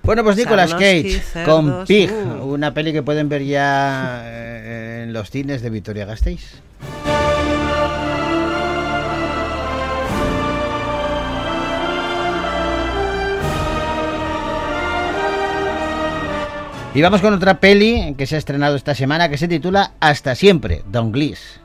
Bueno, 0.04 0.24
pues 0.24 0.38
Nicolas 0.38 0.72
Cage 0.74 1.22
con 1.46 1.66
cerdos, 1.66 1.88
Pig, 1.88 2.12
uh. 2.12 2.46
una 2.46 2.74
peli 2.76 2.94
que 2.94 3.02
pueden 3.02 3.28
ver 3.28 3.44
ya 3.44 4.22
eh, 4.26 5.04
en 5.04 5.14
los 5.14 5.32
cines 5.32 5.64
de 5.64 5.72
Vitoria 5.72 6.06
Gasteiz. 6.06 6.62
Y 16.96 17.02
vamos 17.02 17.20
con 17.20 17.34
otra 17.34 17.60
peli 17.60 18.16
que 18.18 18.26
se 18.26 18.36
ha 18.36 18.38
estrenado 18.38 18.78
esta 18.78 18.96
semana 18.96 19.28
que 19.28 19.38
se 19.38 19.50
titula 19.50 19.92
Hasta 20.00 20.34
siempre, 20.34 20.82
Don 20.88 21.12
Glees. 21.12 21.60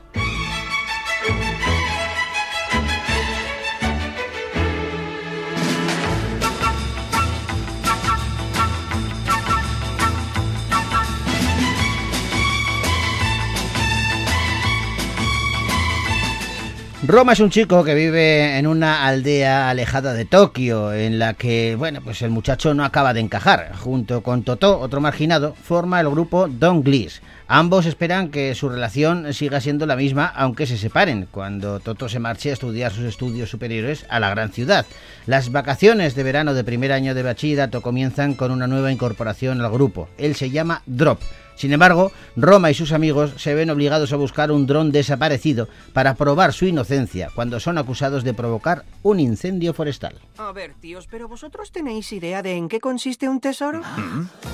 Roma 17.03 17.33
es 17.33 17.39
un 17.39 17.49
chico 17.49 17.83
que 17.83 17.95
vive 17.95 18.59
en 18.59 18.67
una 18.67 19.07
aldea 19.07 19.71
alejada 19.71 20.13
de 20.13 20.23
Tokio, 20.23 20.93
en 20.93 21.17
la 21.17 21.33
que, 21.33 21.75
bueno, 21.75 21.99
pues 22.03 22.21
el 22.21 22.29
muchacho 22.29 22.75
no 22.75 22.85
acaba 22.85 23.15
de 23.15 23.19
encajar. 23.19 23.75
Junto 23.75 24.21
con 24.21 24.43
Totó, 24.43 24.79
otro 24.79 25.01
marginado, 25.01 25.55
forma 25.55 25.99
el 25.99 26.11
grupo 26.11 26.47
Don 26.47 26.83
Glees. 26.83 27.23
Ambos 27.47 27.87
esperan 27.87 28.29
que 28.29 28.53
su 28.53 28.69
relación 28.69 29.33
siga 29.33 29.59
siendo 29.61 29.87
la 29.87 29.95
misma, 29.95 30.27
aunque 30.27 30.67
se 30.67 30.77
separen, 30.77 31.27
cuando 31.31 31.79
Toto 31.79 32.07
se 32.07 32.19
marche 32.19 32.51
a 32.51 32.53
estudiar 32.53 32.91
sus 32.91 33.05
estudios 33.05 33.49
superiores 33.49 34.05
a 34.07 34.19
la 34.19 34.29
gran 34.29 34.51
ciudad. 34.51 34.85
Las 35.25 35.51
vacaciones 35.51 36.13
de 36.13 36.21
verano 36.21 36.53
de 36.53 36.63
primer 36.63 36.91
año 36.91 37.15
de 37.15 37.23
bachillerato 37.23 37.81
comienzan 37.81 38.35
con 38.35 38.51
una 38.51 38.67
nueva 38.67 38.91
incorporación 38.91 39.59
al 39.59 39.71
grupo. 39.71 40.07
Él 40.19 40.35
se 40.35 40.51
llama 40.51 40.83
Drop. 40.85 41.19
Sin 41.61 41.73
embargo, 41.73 42.11
Roma 42.35 42.71
y 42.71 42.73
sus 42.73 42.91
amigos 42.91 43.33
se 43.37 43.53
ven 43.53 43.69
obligados 43.69 44.11
a 44.13 44.15
buscar 44.15 44.51
un 44.51 44.65
dron 44.65 44.91
desaparecido 44.91 45.69
para 45.93 46.15
probar 46.15 46.53
su 46.53 46.65
inocencia 46.65 47.29
cuando 47.35 47.59
son 47.59 47.77
acusados 47.77 48.23
de 48.23 48.33
provocar 48.33 48.83
un 49.03 49.19
incendio 49.19 49.71
forestal. 49.71 50.15
A 50.39 50.51
ver, 50.53 50.73
tíos, 50.81 51.07
pero 51.07 51.27
vosotros 51.27 51.71
tenéis 51.71 52.11
idea 52.13 52.41
de 52.41 52.55
en 52.55 52.67
qué 52.67 52.79
consiste 52.79 53.29
un 53.29 53.39
tesoro? 53.39 53.83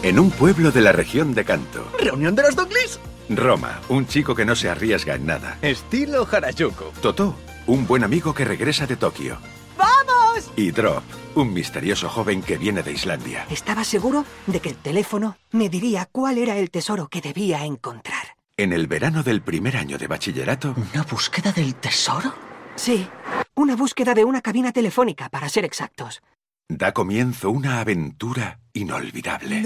En 0.04 0.20
un 0.20 0.32
pueblo 0.32 0.70
de 0.70 0.82
la 0.82 0.92
región 0.92 1.34
de 1.34 1.46
Kanto. 1.46 1.90
¿Reunión 1.98 2.36
de 2.36 2.42
los 2.42 2.58
Douglas? 2.58 3.00
Roma, 3.30 3.80
un 3.88 4.06
chico 4.06 4.36
que 4.36 4.44
no 4.44 4.58
se 4.58 4.68
arriesga 4.68 5.16
en 5.16 5.28
nada. 5.28 5.58
Estilo 5.62 6.28
Harajuku. 6.30 6.92
Totó, 7.02 7.38
un 7.68 7.88
buen 7.88 8.04
amigo 8.04 8.34
que 8.34 8.44
regresa 8.44 8.86
de 8.86 8.98
Tokio. 8.98 9.38
¡Vamos! 9.78 10.52
Y 10.56 10.72
Drop, 10.72 11.04
un 11.36 11.54
misterioso 11.54 12.10
joven 12.10 12.42
que 12.42 12.58
viene 12.58 12.84
de 12.84 12.92
Islandia. 12.92 13.46
Estaba 13.50 13.84
seguro 13.84 14.26
de 14.48 14.60
que 14.60 14.70
el 14.70 14.76
teléfono 14.78 15.38
me 15.52 15.70
diría 15.70 16.08
cuál 16.12 16.38
era 16.38 16.58
el 16.58 16.70
tesoro 16.72 17.08
que 17.08 17.22
debía 17.22 17.64
encontrar. 17.66 18.36
En 18.58 18.74
el 18.74 18.88
verano 18.88 19.22
del 19.22 19.42
primer 19.42 19.78
año 19.78 19.98
de 19.98 20.08
bachillerato, 20.08 20.74
¿Una 20.94 21.04
búsqueda 21.04 21.52
del 21.52 21.76
tesoro? 21.76 22.34
Sí, 22.76 23.08
una 23.56 23.76
búsqueda 23.76 24.14
de 24.14 24.24
una 24.26 24.42
cabina 24.42 24.72
telefónica, 24.72 25.30
para 25.30 25.50
ser 25.50 25.64
exactos. 25.66 26.22
da 26.70 26.92
comienzo 26.92 27.50
una 27.50 27.80
aventura 27.80 28.60
inolvidable. 28.78 29.64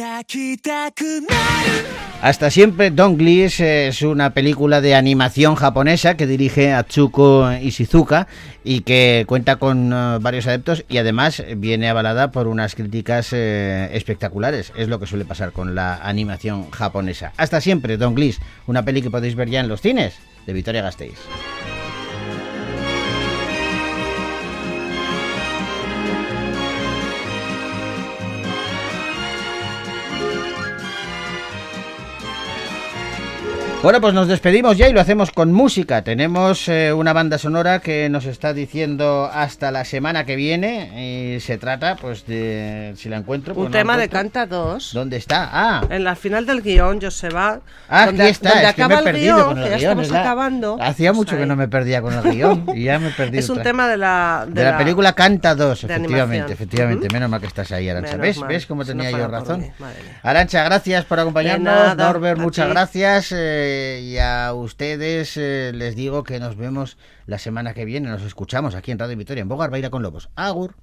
Hasta 2.22 2.52
siempre, 2.52 2.92
Don 2.92 3.18
Glees 3.18 3.60
es 3.60 4.02
una 4.04 4.34
película 4.34 4.82
de 4.82 4.96
animación 4.96 5.56
japonesa 5.56 6.16
que 6.16 6.28
dirige 6.28 6.72
Atsuko 6.72 7.52
Ishizuka 7.52 8.28
y 8.64 8.82
que 8.82 9.26
cuenta 9.28 9.56
con 9.56 9.92
eh, 9.92 10.18
varios 10.22 10.48
adeptos 10.48 10.86
y 10.88 10.98
además 10.98 11.44
viene 11.58 11.90
avalada 11.90 12.32
por 12.32 12.48
unas 12.48 12.76
críticas 12.76 13.34
eh, 13.34 13.90
espectaculares. 13.94 14.72
Es 14.76 14.88
lo 14.88 15.00
que 15.00 15.08
suele 15.08 15.26
pasar 15.26 15.52
con 15.52 15.74
la 15.76 15.96
animación 15.96 16.70
japonesa. 16.72 17.34
Hasta 17.38 17.60
siempre, 17.60 17.98
Don 17.98 18.16
Glees, 18.16 18.40
una 18.68 18.86
peli 18.86 19.02
que 19.02 19.10
podéis 19.10 19.36
ver 19.36 19.50
ya 19.50 19.60
en 19.60 19.68
los 19.68 19.82
cines 19.82 20.16
de 20.46 20.54
Victoria 20.54 20.82
Gasteiz. 20.82 21.18
Bueno, 33.84 34.00
pues 34.00 34.14
nos 34.14 34.28
despedimos 34.28 34.78
ya 34.78 34.88
y 34.90 34.94
lo 34.94 35.02
hacemos 35.02 35.32
con 35.32 35.52
música. 35.52 36.04
Tenemos 36.04 36.68
eh, 36.68 36.94
una 36.94 37.14
banda 37.14 37.40
sonora 37.40 37.80
que 37.80 38.10
nos 38.10 38.26
está 38.26 38.54
diciendo 38.54 39.28
hasta 39.34 39.72
la 39.72 39.86
semana 39.86 40.24
que 40.24 40.36
viene 40.36 41.34
y 41.36 41.40
se 41.40 41.58
trata, 41.58 41.96
pues, 41.96 42.28
de 42.28 42.94
si 42.96 43.10
la 43.10 43.18
encuentro. 43.18 43.56
pues 43.56 43.66
Un 43.66 43.72
no 43.72 43.78
la 43.78 43.82
tema 43.82 43.98
de. 43.98 44.08
Canta 44.08 44.46
2. 44.46 44.92
¿Dónde 44.94 45.18
está? 45.18 45.50
Ah, 45.52 45.82
En 45.90 46.04
la 46.04 46.16
final 46.16 46.46
del 46.46 46.62
guion, 46.62 47.02
Joseba. 47.02 47.62
Ah, 47.90 48.06
donde, 48.06 48.22
aquí 48.24 48.32
está, 48.34 48.50
donde 48.50 48.68
es 48.70 48.76
que 48.76 48.82
me 48.82 48.86
acaba 48.86 48.94
he 48.94 48.98
el 49.00 49.04
perdido 49.16 49.36
guion, 49.38 49.48
con 49.48 49.58
el 49.58 49.64
que 49.64 49.70
ya 49.72 49.78
guion, 49.78 50.00
estamos 50.02 50.12
acabando. 50.22 50.78
hacía 50.80 51.10
pues 51.10 51.18
mucho 51.18 51.38
que 51.38 51.46
no 51.48 51.56
me 51.56 51.68
perdía 51.68 52.04
con 52.04 52.14
el 52.14 52.22
guion 52.22 52.66
y 52.76 52.84
ya 52.84 53.00
me 53.00 53.10
perdido. 53.18 53.40
Es 53.40 53.50
un 53.50 53.54
otra- 53.58 53.64
tema 53.64 53.88
de 53.88 53.98
la, 53.98 54.46
de, 54.48 54.64
la, 54.64 54.78
película 54.78 55.14
Canta 55.14 55.56
2, 55.56 55.82
de 55.82 55.88
efectivamente, 55.88 56.22
animación. 56.22 56.52
efectivamente. 56.52 57.08
Menos 57.12 57.30
mal 57.32 57.42
que 57.42 57.48
estás 57.48 57.72
ahí, 57.72 57.90
Arancha. 57.90 58.16
¿Ves? 58.18 58.38
mal, 58.38 58.48
¿Ves 58.48 58.68
cómo 58.68 58.86
tenía 58.86 59.10
no 59.10 59.18
yo 59.18 59.28
razón? 59.28 59.66
Arancha, 60.22 60.64
gracias 60.66 61.04
por 61.06 61.20
acompañarnos. 61.20 61.64
nada, 61.74 61.96
Norbert, 61.96 62.40
muchas 62.40 62.70
gracias. 62.70 63.34
Y 64.02 64.18
a 64.18 64.54
ustedes 64.54 65.38
eh, 65.38 65.72
les 65.74 65.96
digo 65.96 66.24
que 66.24 66.40
nos 66.40 66.56
vemos 66.56 66.98
la 67.26 67.38
semana 67.38 67.74
que 67.74 67.86
viene. 67.86 68.10
Nos 68.10 68.24
escuchamos 68.24 68.76
aquí 68.76 68.92
en 68.92 69.00
Radio 69.00 69.18
Victoria, 69.18 69.42
en 69.42 69.50
Bogar 69.50 69.70
Baila 69.70 69.90
con 69.90 70.04
Lobos. 70.04 70.30
Agur. 70.36 70.76